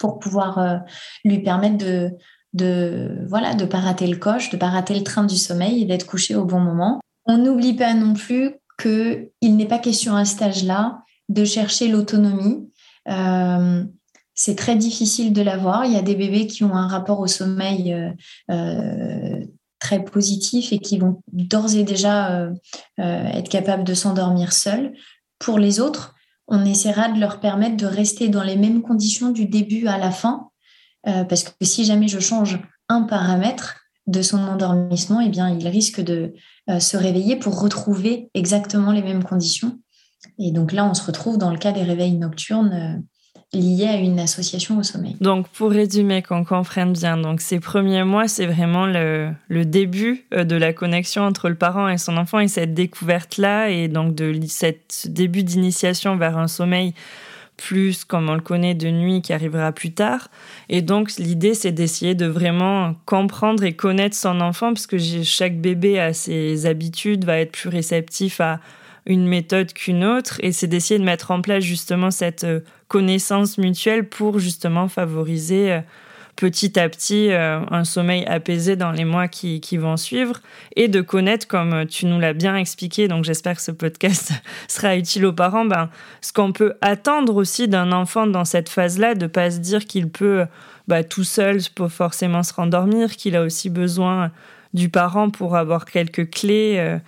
pour 0.00 0.18
pouvoir 0.18 0.58
euh, 0.58 0.78
lui 1.24 1.40
permettre 1.40 1.76
de, 1.76 2.10
de 2.54 3.18
voilà 3.28 3.54
de 3.54 3.66
pas 3.66 3.78
rater 3.78 4.08
le 4.08 4.16
coche, 4.16 4.50
de 4.50 4.56
pas 4.56 4.70
rater 4.70 4.94
le 4.94 5.04
train 5.04 5.24
du 5.24 5.36
sommeil 5.36 5.82
et 5.82 5.84
d'être 5.84 6.06
couché 6.06 6.34
au 6.34 6.44
bon 6.44 6.58
moment. 6.58 7.00
On 7.26 7.38
n'oublie 7.38 7.74
pas 7.74 7.94
non 7.94 8.14
plus 8.14 8.56
que 8.78 9.30
il 9.40 9.56
n'est 9.56 9.68
pas 9.68 9.78
question 9.78 10.16
à 10.16 10.24
cet 10.24 10.42
âge-là 10.42 11.02
de 11.28 11.44
chercher 11.44 11.86
l'autonomie. 11.86 12.68
Euh, 13.08 13.84
c'est 14.34 14.56
très 14.56 14.74
difficile 14.74 15.34
de 15.34 15.42
l'avoir. 15.42 15.84
Il 15.84 15.92
y 15.92 15.98
a 15.98 16.02
des 16.02 16.16
bébés 16.16 16.46
qui 16.46 16.64
ont 16.64 16.74
un 16.74 16.88
rapport 16.88 17.20
au 17.20 17.26
sommeil 17.26 17.94
euh, 18.50 19.44
très 19.80 20.02
positif 20.02 20.72
et 20.72 20.78
qui 20.78 20.98
vont 20.98 21.22
d'ores 21.30 21.74
et 21.74 21.84
déjà 21.84 22.48
être 22.96 23.50
capables 23.50 23.84
de 23.84 23.92
s'endormir 23.92 24.54
seuls. 24.54 24.94
Pour 25.38 25.58
les 25.58 25.78
autres, 25.78 26.14
on 26.50 26.64
essaiera 26.64 27.08
de 27.08 27.18
leur 27.18 27.40
permettre 27.40 27.76
de 27.76 27.86
rester 27.86 28.28
dans 28.28 28.42
les 28.42 28.56
mêmes 28.56 28.82
conditions 28.82 29.30
du 29.30 29.46
début 29.46 29.86
à 29.86 29.96
la 29.96 30.10
fin, 30.10 30.50
euh, 31.06 31.24
parce 31.24 31.44
que 31.44 31.52
si 31.62 31.84
jamais 31.84 32.08
je 32.08 32.18
change 32.18 32.58
un 32.88 33.02
paramètre 33.02 33.76
de 34.08 34.20
son 34.20 34.38
endormissement, 34.38 35.20
eh 35.20 35.28
bien, 35.28 35.48
il 35.48 35.66
risque 35.68 36.00
de 36.00 36.34
euh, 36.68 36.80
se 36.80 36.96
réveiller 36.96 37.36
pour 37.36 37.60
retrouver 37.60 38.30
exactement 38.34 38.90
les 38.90 39.02
mêmes 39.02 39.22
conditions. 39.22 39.78
Et 40.38 40.50
donc 40.50 40.72
là, 40.72 40.84
on 40.84 40.94
se 40.94 41.06
retrouve 41.06 41.38
dans 41.38 41.50
le 41.50 41.58
cas 41.58 41.72
des 41.72 41.84
réveils 41.84 42.14
nocturnes 42.14 42.72
euh, 42.72 43.00
lié 43.52 43.86
à 43.86 43.96
une 43.96 44.20
association 44.20 44.78
au 44.78 44.82
sommeil. 44.82 45.16
Donc, 45.20 45.48
pour 45.48 45.70
résumer, 45.70 46.22
qu'on 46.22 46.44
comprenne 46.44 46.92
bien, 46.92 47.16
donc 47.16 47.40
ces 47.40 47.58
premiers 47.58 48.04
mois, 48.04 48.28
c'est 48.28 48.46
vraiment 48.46 48.86
le, 48.86 49.34
début 49.64 50.24
euh, 50.32 50.44
de 50.44 50.54
la 50.54 50.72
connexion 50.72 51.22
entre 51.22 51.48
le 51.48 51.56
parent 51.56 51.88
et 51.88 51.98
son 51.98 52.16
enfant 52.16 52.38
et 52.38 52.48
cette 52.48 52.74
découverte-là, 52.74 53.70
et 53.70 53.88
donc 53.88 54.14
de 54.14 54.32
ce 54.46 55.08
début 55.08 55.42
d'initiation 55.42 56.16
vers 56.16 56.38
un 56.38 56.48
sommeil 56.48 56.94
plus 57.56 58.04
comme 58.04 58.30
on 58.30 58.34
le 58.34 58.40
connaît 58.40 58.74
de 58.74 58.88
nuit 58.88 59.20
qui 59.20 59.34
arrivera 59.34 59.72
plus 59.72 59.92
tard. 59.92 60.28
Et 60.70 60.80
donc 60.80 61.16
l'idée 61.18 61.52
c'est 61.52 61.72
d'essayer 61.72 62.14
de 62.14 62.24
vraiment 62.24 62.94
comprendre 63.04 63.64
et 63.64 63.74
connaître 63.74 64.16
son 64.16 64.40
enfant 64.40 64.72
parce 64.72 64.86
que 64.86 64.96
chaque 64.98 65.60
bébé 65.60 66.00
a 66.00 66.14
ses 66.14 66.64
habitudes, 66.64 67.26
va 67.26 67.38
être 67.38 67.52
plus 67.52 67.68
réceptif 67.68 68.40
à 68.40 68.60
une 69.06 69.26
méthode 69.26 69.72
qu'une 69.72 70.04
autre 70.04 70.38
et 70.42 70.52
c'est 70.52 70.66
d'essayer 70.66 70.98
de 70.98 71.04
mettre 71.04 71.30
en 71.30 71.40
place 71.40 71.64
justement 71.64 72.10
cette 72.10 72.44
euh, 72.44 72.60
connaissance 72.88 73.58
mutuelle 73.58 74.08
pour 74.08 74.38
justement 74.38 74.88
favoriser 74.88 75.72
euh, 75.72 75.80
petit 76.36 76.78
à 76.78 76.88
petit 76.88 77.30
euh, 77.30 77.60
un 77.70 77.84
sommeil 77.84 78.24
apaisé 78.26 78.76
dans 78.76 78.92
les 78.92 79.04
mois 79.04 79.28
qui, 79.28 79.60
qui, 79.60 79.76
vont 79.76 79.96
suivre 79.96 80.40
et 80.76 80.88
de 80.88 81.00
connaître, 81.00 81.46
comme 81.46 81.86
tu 81.86 82.06
nous 82.06 82.18
l'as 82.18 82.32
bien 82.32 82.56
expliqué, 82.56 83.08
donc 83.08 83.24
j'espère 83.24 83.56
que 83.56 83.62
ce 83.62 83.72
podcast 83.72 84.32
sera 84.68 84.96
utile 84.96 85.26
aux 85.26 85.32
parents, 85.32 85.64
ben, 85.64 85.90
ce 86.20 86.32
qu'on 86.32 86.52
peut 86.52 86.74
attendre 86.80 87.36
aussi 87.36 87.68
d'un 87.68 87.92
enfant 87.92 88.26
dans 88.26 88.44
cette 88.44 88.68
phase-là, 88.68 89.14
de 89.14 89.26
pas 89.26 89.50
se 89.50 89.58
dire 89.58 89.84
qu'il 89.84 90.08
peut 90.08 90.46
bah, 90.88 91.04
tout 91.04 91.24
seul 91.24 91.58
pas 91.74 91.88
forcément 91.88 92.42
se 92.42 92.54
rendormir, 92.54 93.16
qu'il 93.16 93.36
a 93.36 93.42
aussi 93.42 93.68
besoin 93.68 94.30
du 94.72 94.88
parent 94.88 95.30
pour 95.30 95.56
avoir 95.56 95.84
quelques 95.84 96.30
clés 96.30 96.98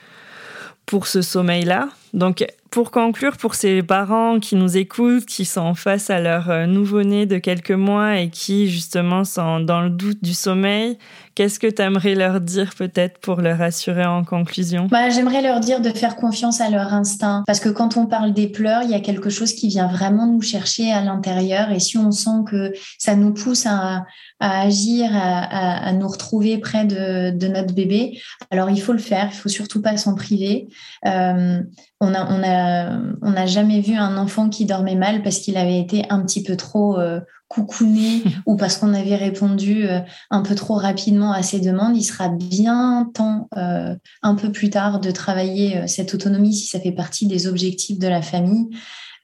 pour 0.87 1.07
ce 1.07 1.23
sommeil-là. 1.23 1.89
Donc, 2.13 2.45
pour 2.71 2.91
conclure, 2.91 3.37
pour 3.37 3.55
ces 3.55 3.83
parents 3.83 4.41
qui 4.41 4.57
nous 4.57 4.77
écoutent, 4.77 5.27
qui 5.27 5.45
sont 5.45 5.75
face 5.75 6.11
à 6.11 6.21
leur 6.21 6.51
euh, 6.51 6.67
nouveau-né 6.67 7.27
de 7.27 7.39
quelques 7.39 7.71
mois 7.71 8.19
et 8.19 8.31
qui, 8.31 8.69
justement, 8.69 9.25
sont 9.25 9.61
dans 9.61 9.83
le 9.83 9.91
doute 9.91 10.23
du 10.23 10.33
sommeil, 10.35 10.99
Qu'est-ce 11.35 11.59
que 11.59 11.67
tu 11.67 11.81
aimerais 11.81 12.15
leur 12.15 12.41
dire 12.41 12.75
peut-être 12.75 13.19
pour 13.19 13.41
leur 13.41 13.59
rassurer 13.59 14.05
en 14.05 14.23
conclusion? 14.23 14.87
Bah, 14.91 15.09
J'aimerais 15.09 15.41
leur 15.41 15.61
dire 15.61 15.81
de 15.81 15.89
faire 15.91 16.17
confiance 16.17 16.61
à 16.61 16.69
leur 16.69 16.93
instinct. 16.93 17.43
Parce 17.47 17.59
que 17.59 17.71
quand 17.71 17.97
on 17.97 18.07
parle 18.07 18.35
des 18.35 18.49
pleurs, 18.49 18.83
il 18.83 18.91
y 18.91 18.95
a 18.95 19.01
quelque 19.01 19.31
chose 19.31 19.55
qui 19.55 19.69
vient 19.69 19.87
vraiment 19.87 20.27
nous 20.27 20.43
chercher 20.43 20.93
à 20.93 21.01
l'intérieur. 21.03 21.71
Et 21.71 21.81
si 21.81 21.97
on 21.97 22.11
sent 22.11 22.45
que 22.47 22.73
ça 22.99 23.17
nous 23.17 23.33
pousse 23.33 23.67
à, 23.67 24.05
agir, 24.41 25.11
à, 25.13 25.93
nous 25.93 26.09
retrouver 26.09 26.59
près 26.59 26.85
de, 26.85 27.49
notre 27.49 27.75
bébé, 27.75 28.21
alors 28.51 28.69
il 28.69 28.81
faut 28.81 28.93
le 28.93 28.99
faire, 28.99 29.31
il 29.33 29.37
faut 29.37 29.49
surtout 29.49 29.81
pas 29.81 29.97
s'en 29.97 30.15
priver. 30.15 30.69
Euh, 31.07 31.63
on 32.01 32.15
a, 32.15 32.27
on 32.31 32.43
a, 32.43 33.33
n'a 33.33 33.47
jamais 33.47 33.81
vu 33.81 33.95
un 33.95 34.19
enfant 34.19 34.49
qui 34.49 34.67
dormait 34.67 34.97
mal 34.97 35.23
parce 35.23 35.39
qu'il 35.39 35.57
avait 35.57 35.79
été 35.79 36.05
un 36.11 36.21
petit 36.21 36.43
peu 36.43 36.57
trop 36.57 36.99
euh, 36.99 37.21
coucouné 37.53 38.23
ou 38.47 38.57
parce 38.57 38.79
qu'on 38.79 38.95
avait 38.95 39.17
répondu 39.17 39.85
euh, 39.85 40.01
un 40.31 40.43
peu 40.43 40.55
trop 40.55 40.75
rapidement 40.75 41.33
à 41.33 41.43
ses 41.43 41.61
demandes. 41.61 41.97
Il 41.97 42.05
sera 42.05 42.29
bien 42.29 43.11
temps, 43.15 43.49
euh, 43.57 43.95
un 44.23 44.35
peu 44.35 44.51
plus 44.51 44.71
tard, 44.71 45.01
de 45.01 45.11
travailler 45.11 45.87
cette 45.87 46.15
autonomie 46.15 46.55
si 46.55 46.67
ça 46.67 46.81
fait 46.81 46.93
partie 46.93 47.27
des 47.27 47.47
objectifs 47.47 47.99
de 47.99 48.09
la 48.09 48.23
famille. 48.23 48.69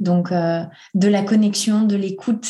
Donc, 0.01 0.31
de 0.31 1.09
la 1.09 1.23
connexion, 1.23 1.83
de 1.83 1.97
l'écoute 1.97 2.47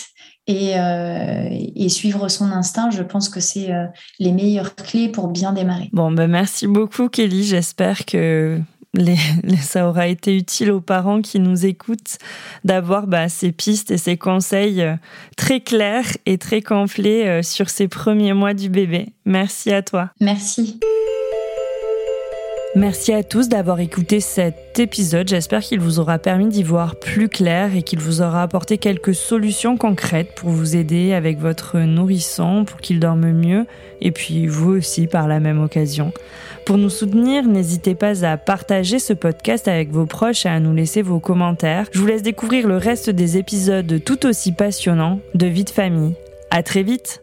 et, 0.46 0.74
et, 0.74 1.88
suivre 1.88 2.28
son 2.28 2.52
instinct, 2.52 2.90
je 2.90 3.02
pense 3.02 3.30
que 3.30 3.40
c'est 3.40 3.70
les 4.18 4.32
meilleures 4.32 4.74
clés 4.74 5.08
pour 5.08 5.28
bien 5.28 5.54
démarrer. 5.54 5.88
Bon, 5.94 6.12
ben 6.12 6.26
merci 6.26 6.66
beaucoup, 6.66 7.08
Kelly. 7.08 7.44
J'espère 7.44 8.04
que 8.04 8.60
ça 9.60 9.88
aura 9.88 10.08
été 10.08 10.36
utile 10.36 10.70
aux 10.72 10.80
parents 10.80 11.22
qui 11.22 11.40
nous 11.40 11.66
écoutent 11.66 12.18
d'avoir 12.64 13.06
bah, 13.06 13.28
ces 13.28 13.52
pistes 13.52 13.90
et 13.90 13.98
ces 13.98 14.16
conseils 14.16 14.82
euh, 14.82 14.94
très 15.36 15.60
clairs 15.60 16.16
et 16.26 16.38
très 16.38 16.62
complets 16.62 17.26
euh, 17.26 17.42
sur 17.42 17.70
ces 17.70 17.88
premiers 17.88 18.32
mois 18.32 18.54
du 18.54 18.68
bébé. 18.68 19.08
Merci 19.24 19.72
à 19.72 19.82
toi. 19.82 20.10
Merci. 20.20 20.80
Merci 22.74 23.12
à 23.12 23.22
tous 23.22 23.48
d'avoir 23.48 23.80
écouté 23.80 24.20
cet 24.20 24.78
épisode. 24.78 25.26
J'espère 25.26 25.62
qu'il 25.62 25.80
vous 25.80 26.00
aura 26.00 26.18
permis 26.18 26.48
d'y 26.48 26.62
voir 26.62 26.96
plus 26.96 27.28
clair 27.28 27.74
et 27.74 27.82
qu'il 27.82 27.98
vous 27.98 28.20
aura 28.20 28.42
apporté 28.42 28.76
quelques 28.76 29.14
solutions 29.14 29.76
concrètes 29.78 30.34
pour 30.34 30.50
vous 30.50 30.76
aider 30.76 31.14
avec 31.14 31.38
votre 31.38 31.78
nourrisson 31.78 32.64
pour 32.66 32.80
qu'il 32.80 33.00
dorme 33.00 33.32
mieux 33.32 33.66
et 34.02 34.12
puis 34.12 34.46
vous 34.46 34.70
aussi 34.70 35.06
par 35.06 35.28
la 35.28 35.40
même 35.40 35.60
occasion. 35.62 36.12
Pour 36.66 36.76
nous 36.76 36.90
soutenir, 36.90 37.44
n'hésitez 37.44 37.94
pas 37.94 38.24
à 38.26 38.36
partager 38.36 38.98
ce 38.98 39.14
podcast 39.14 39.66
avec 39.66 39.90
vos 39.90 40.06
proches 40.06 40.44
et 40.44 40.50
à 40.50 40.60
nous 40.60 40.74
laisser 40.74 41.00
vos 41.00 41.20
commentaires. 41.20 41.86
Je 41.92 41.98
vous 41.98 42.06
laisse 42.06 42.22
découvrir 42.22 42.68
le 42.68 42.76
reste 42.76 43.08
des 43.08 43.38
épisodes 43.38 44.04
tout 44.04 44.26
aussi 44.26 44.52
passionnants 44.52 45.20
de 45.34 45.46
Vie 45.46 45.64
famille. 45.74 46.14
À 46.50 46.62
très 46.62 46.82
vite! 46.82 47.22